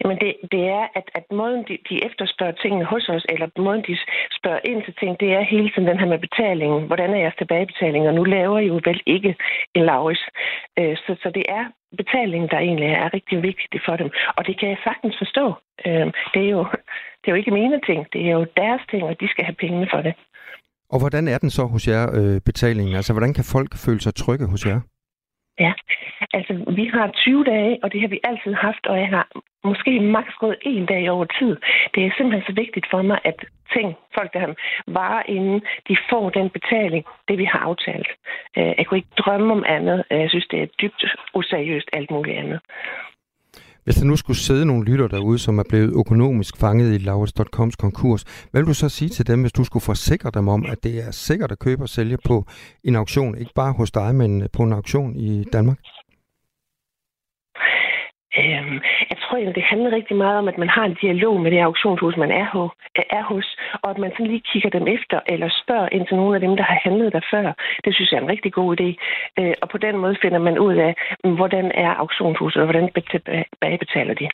Jamen 0.01 0.17
det, 0.23 0.31
det 0.53 0.63
er, 0.77 0.85
at, 0.99 1.07
at 1.19 1.25
måden 1.39 1.61
de, 1.69 1.75
de 1.89 1.95
efterspørger 2.07 2.55
tingene 2.63 2.85
hos 2.85 3.09
os, 3.15 3.25
eller 3.33 3.47
måden 3.57 3.83
de 3.89 3.97
spørger 4.39 4.61
ind 4.71 4.79
til 4.83 4.93
ting, 5.01 5.11
det 5.19 5.29
er 5.37 5.51
hele 5.53 5.69
tiden 5.69 5.87
den 5.87 5.99
her 5.99 6.09
med 6.13 6.19
betalingen. 6.27 6.87
Hvordan 6.89 7.09
er 7.13 7.19
jeres 7.23 7.39
tilbagebetaling? 7.41 8.07
Og 8.07 8.13
nu 8.13 8.23
laver 8.23 8.59
I 8.59 8.67
jo 8.67 8.79
vel 8.89 9.01
ikke 9.05 9.35
en 9.75 9.83
lavis. 9.89 10.21
Øh, 10.79 10.95
så, 11.03 11.11
så 11.21 11.29
det 11.37 11.45
er 11.57 11.63
betalingen, 12.01 12.49
der 12.49 12.59
egentlig 12.59 12.89
er 13.03 13.13
rigtig 13.13 13.37
vigtigt 13.49 13.83
for 13.87 13.95
dem. 14.01 14.09
Og 14.37 14.41
det 14.47 14.59
kan 14.59 14.69
jeg 14.69 14.79
sagtens 14.83 15.15
forstå. 15.23 15.45
Øh, 15.85 16.05
det, 16.33 16.41
er 16.47 16.51
jo, 16.57 16.63
det 17.19 17.27
er 17.27 17.33
jo 17.33 17.41
ikke 17.41 17.57
mine 17.61 17.79
ting. 17.89 17.99
Det 18.13 18.21
er 18.27 18.33
jo 18.39 18.45
deres 18.61 18.83
ting, 18.91 19.03
og 19.03 19.15
de 19.21 19.27
skal 19.29 19.45
have 19.45 19.61
pengene 19.63 19.87
for 19.93 20.01
det. 20.07 20.13
Og 20.93 20.99
hvordan 20.99 21.27
er 21.27 21.37
den 21.37 21.49
så 21.49 21.63
hos 21.73 21.87
jer, 21.87 22.03
øh, 22.19 22.41
betalingen? 22.49 22.95
Altså, 22.95 23.13
hvordan 23.13 23.33
kan 23.33 23.45
folk 23.55 23.71
føle 23.85 24.01
sig 24.01 24.15
trygge 24.15 24.47
hos 24.53 24.65
jer? 24.65 24.79
Ja, 25.59 25.73
altså 26.33 26.53
vi 26.75 26.85
har 26.85 27.11
20 27.11 27.43
dage, 27.43 27.79
og 27.83 27.91
det 27.91 28.01
har 28.01 28.07
vi 28.07 28.19
altid 28.23 28.53
haft, 28.53 28.87
og 28.87 28.99
jeg 28.99 29.07
har 29.07 29.27
måske 29.63 29.99
maks 29.99 30.33
gået 30.39 30.57
en 30.61 30.85
dag 30.85 31.09
over 31.11 31.25
tid. 31.39 31.57
Det 31.95 32.05
er 32.05 32.11
simpelthen 32.17 32.43
så 32.47 32.53
vigtigt 32.61 32.87
for 32.91 33.01
mig, 33.01 33.19
at 33.23 33.45
ting, 33.73 33.95
folk 34.15 34.33
der 34.33 34.39
har 34.39 34.55
varer 34.87 35.23
inden, 35.25 35.61
de 35.87 35.97
får 36.09 36.29
den 36.29 36.49
betaling, 36.49 37.05
det 37.27 37.37
vi 37.37 37.45
har 37.45 37.59
aftalt. 37.59 38.07
Øh, 38.57 38.73
jeg 38.77 38.85
kunne 38.85 38.97
ikke 38.97 39.17
drømme 39.17 39.53
om 39.53 39.63
andet. 39.67 40.03
Jeg 40.09 40.29
synes, 40.29 40.47
det 40.51 40.61
er 40.61 40.67
dybt 40.81 41.05
useriøst 41.33 41.89
alt 41.93 42.11
muligt 42.11 42.37
andet. 42.37 42.59
Hvis 43.89 43.97
der 43.97 44.05
nu 44.05 44.15
skulle 44.15 44.37
sidde 44.37 44.65
nogle 44.65 44.85
lytter 44.85 45.07
derude, 45.07 45.39
som 45.39 45.59
er 45.59 45.63
blevet 45.69 45.93
økonomisk 45.93 46.57
fanget 46.57 46.93
i 46.93 46.97
Laurits.coms 46.97 47.75
konkurs, 47.75 48.23
hvad 48.51 48.61
vil 48.61 48.67
du 48.67 48.73
så 48.73 48.89
sige 48.89 49.09
til 49.09 49.27
dem, 49.27 49.41
hvis 49.41 49.51
du 49.51 49.63
skulle 49.63 49.83
forsikre 49.83 50.31
dem 50.33 50.47
om, 50.47 50.65
at 50.65 50.83
det 50.83 51.03
er 51.03 51.11
sikkert 51.11 51.51
at 51.51 51.59
købe 51.59 51.83
og 51.83 51.89
sælge 51.89 52.17
på 52.25 52.45
en 52.83 52.95
auktion, 52.95 53.37
ikke 53.37 53.51
bare 53.55 53.73
hos 53.73 53.91
dig, 53.91 54.15
men 54.15 54.47
på 54.53 54.63
en 54.63 54.73
auktion 54.73 55.15
i 55.15 55.43
Danmark? 55.53 55.79
Øhm, 58.37 58.77
jeg 59.11 59.17
tror 59.21 59.35
egentlig, 59.37 59.55
det 59.55 59.71
handler 59.71 59.91
rigtig 59.91 60.17
meget 60.17 60.37
om, 60.41 60.47
at 60.47 60.57
man 60.57 60.69
har 60.69 60.85
en 60.85 60.97
dialog 61.01 61.41
med 61.41 61.51
det 61.51 61.59
auktionshus, 61.59 62.17
man 62.17 62.31
er, 62.31 62.47
ho- 62.53 62.75
er 63.17 63.23
hos, 63.23 63.47
og 63.83 63.89
at 63.89 63.97
man 63.97 64.11
sådan 64.11 64.27
lige 64.27 64.47
kigger 64.51 64.69
dem 64.69 64.87
efter, 64.87 65.19
eller 65.33 65.49
spørger 65.63 65.89
ind 65.91 66.07
til 66.07 66.17
nogle 66.17 66.35
af 66.35 66.41
dem, 66.41 66.53
der 66.55 66.63
har 66.63 66.79
handlet 66.83 67.13
der 67.13 67.23
før. 67.33 67.47
Det 67.85 67.95
synes 67.95 68.11
jeg 68.11 68.17
er 68.17 68.21
en 68.21 68.33
rigtig 68.35 68.53
god 68.53 68.69
idé. 68.79 68.89
Øh, 69.39 69.53
og 69.61 69.69
på 69.69 69.77
den 69.77 69.97
måde 69.97 70.15
finder 70.21 70.39
man 70.47 70.59
ud 70.59 70.75
af, 70.87 70.91
mm, 71.23 71.35
hvordan 71.35 71.65
er 71.85 71.91
auktionshuset, 72.03 72.61
og 72.61 72.65
hvordan 72.67 72.89
bagbetaler 73.61 74.13
de. 74.13 74.27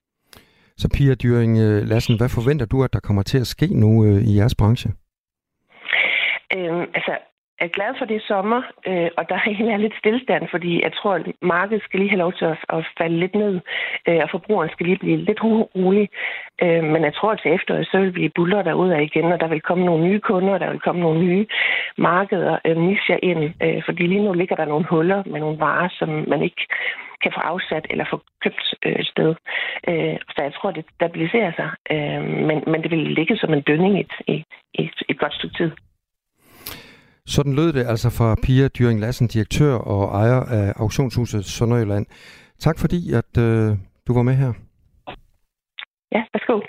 Så 0.77 0.87
Pia 0.95 1.13
Dyring 1.23 1.53
Lassen, 1.91 2.17
hvad 2.17 2.29
forventer 2.29 2.65
du, 2.65 2.83
at 2.83 2.93
der 2.93 2.99
kommer 2.99 3.23
til 3.23 3.39
at 3.43 3.47
ske 3.47 3.67
nu 3.83 4.05
øh, 4.05 4.21
i 4.29 4.37
jeres 4.39 4.55
branche? 4.55 4.89
Øhm, 6.55 6.85
altså, 6.97 7.13
er 7.59 7.67
glad 7.67 7.91
for 7.97 8.05
det 8.05 8.21
sommer, 8.21 8.61
øh, 8.87 9.09
og 9.17 9.29
der 9.29 9.37
egentlig 9.47 9.73
er 9.73 9.77
lidt 9.77 9.97
stillestand, 9.97 10.47
fordi 10.51 10.83
jeg 10.83 10.93
tror, 10.93 11.13
at 11.13 11.25
markedet 11.41 11.83
skal 11.83 11.99
lige 11.99 12.09
have 12.09 12.23
lov 12.25 12.33
til 12.33 12.45
at, 12.45 12.57
at 12.69 12.85
falde 12.97 13.19
lidt 13.19 13.35
ned, 13.35 13.59
øh, 14.07 14.19
og 14.23 14.29
forbrugeren 14.31 14.69
skal 14.69 14.85
lige 14.85 15.03
blive 15.03 15.17
lidt 15.17 15.43
rolig. 15.43 16.09
Øh, 16.63 16.83
men 16.83 17.03
jeg 17.03 17.13
tror, 17.13 17.31
at 17.31 17.39
til 17.41 17.53
efteråret, 17.53 17.87
så 17.87 17.97
vil 17.99 18.15
vi 18.15 18.29
buller 18.35 18.61
derude 18.61 18.95
af 18.95 19.01
igen, 19.01 19.31
og 19.31 19.39
der 19.39 19.47
vil 19.47 19.61
komme 19.61 19.85
nogle 19.85 20.03
nye 20.07 20.19
kunder, 20.19 20.53
og 20.53 20.59
der 20.59 20.69
vil 20.69 20.79
komme 20.79 21.01
nogle 21.01 21.19
nye 21.19 21.45
markeder, 21.97 22.57
øh, 22.65 22.77
nischer 22.77 23.19
ind, 23.23 23.53
øh, 23.63 23.81
fordi 23.85 24.07
lige 24.07 24.25
nu 24.25 24.33
ligger 24.33 24.55
der 24.55 24.65
nogle 24.65 24.85
huller 24.89 25.23
med 25.25 25.39
nogle 25.39 25.59
varer, 25.59 25.89
som 25.99 26.09
man 26.27 26.41
ikke 26.41 26.65
kan 27.23 27.31
få 27.35 27.39
afsat 27.39 27.85
eller 27.89 28.05
få 28.09 28.17
købt 28.43 28.65
øh, 28.85 28.95
et 29.01 29.07
sted. 29.07 29.35
Øh, 29.89 30.17
så 30.33 30.39
jeg 30.47 30.53
tror, 30.53 30.71
det 30.71 30.85
stabiliserer 30.95 31.51
sig, 31.59 31.69
øh, 31.93 32.23
men, 32.47 32.57
men 32.71 32.83
det 32.83 32.91
vil 32.91 32.99
ligge 33.19 33.37
som 33.37 33.53
en 33.53 33.61
dønning 33.61 33.97
i 33.97 34.01
et, 34.01 34.13
i 34.27 34.45
et, 34.73 34.99
et 35.09 35.19
godt 35.19 35.33
stykke 35.33 35.57
tid. 35.57 35.71
Sådan 37.27 37.53
lød 37.53 37.73
det 37.73 37.87
altså 37.87 38.09
fra 38.09 38.35
Pia 38.43 38.67
Dyring 38.67 38.99
Lassen, 38.99 39.27
direktør 39.27 39.73
og 39.73 40.21
ejer 40.21 40.41
af 40.41 40.73
auktionshuset 40.75 41.45
Sønderjylland. 41.45 42.05
Tak 42.59 42.79
fordi, 42.79 43.13
at 43.13 43.37
øh, 43.37 43.77
du 44.07 44.13
var 44.13 44.21
med 44.21 44.33
her. 44.33 44.53
Ja, 46.11 46.21
værsgo. 46.33 46.59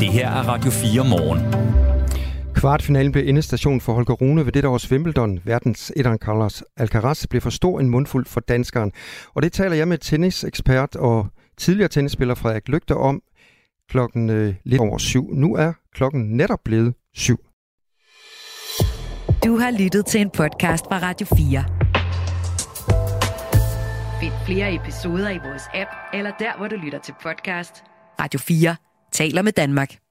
Det 0.00 0.08
her 0.08 0.28
er 0.28 0.48
Radio 0.48 0.70
4 0.70 1.04
morgen. 1.04 1.72
Kvartfinalen 2.54 3.12
blev 3.12 3.28
endestation 3.28 3.80
for 3.80 3.92
Holger 3.92 4.14
Rune 4.14 4.44
ved 4.46 4.52
det 4.52 4.64
års 4.64 4.92
Wimbledon. 4.92 5.40
Verdens 5.44 5.92
etteren 5.96 6.18
Carlos 6.18 6.64
Alcaraz 6.76 7.26
blev 7.26 7.40
for 7.40 7.50
stor 7.50 7.80
en 7.80 7.90
mundfuld 7.90 8.26
for 8.26 8.40
danskeren. 8.40 8.92
Og 9.34 9.42
det 9.42 9.52
taler 9.52 9.76
jeg 9.76 9.88
med 9.88 9.98
tennisekspert 9.98 10.96
og 10.96 11.26
tidligere 11.56 11.88
tennisspiller 11.88 12.34
Frederik 12.34 12.68
Lygter 12.68 12.94
om 12.94 13.22
klokken 13.90 14.30
øh, 14.30 14.54
lidt 14.64 14.80
over 14.80 14.98
syv. 14.98 15.34
Nu 15.34 15.56
er 15.56 15.72
klokken 15.94 16.36
netop 16.36 16.60
blevet 16.64 16.94
syv. 17.14 17.38
Du 19.44 19.56
har 19.58 19.78
lyttet 19.82 20.06
til 20.06 20.20
en 20.20 20.30
podcast 20.30 20.84
fra 20.84 20.98
Radio 20.98 21.26
4. 21.26 21.64
Find 24.20 24.32
flere 24.46 24.74
episoder 24.74 25.30
i 25.30 25.38
vores 25.38 25.62
app, 25.74 25.90
eller 26.14 26.30
der, 26.38 26.56
hvor 26.56 26.68
du 26.68 26.76
lytter 26.76 26.98
til 26.98 27.14
podcast. 27.22 27.84
Radio 28.20 28.38
4 28.40 28.76
taler 29.12 29.42
med 29.42 29.52
Danmark. 29.52 30.01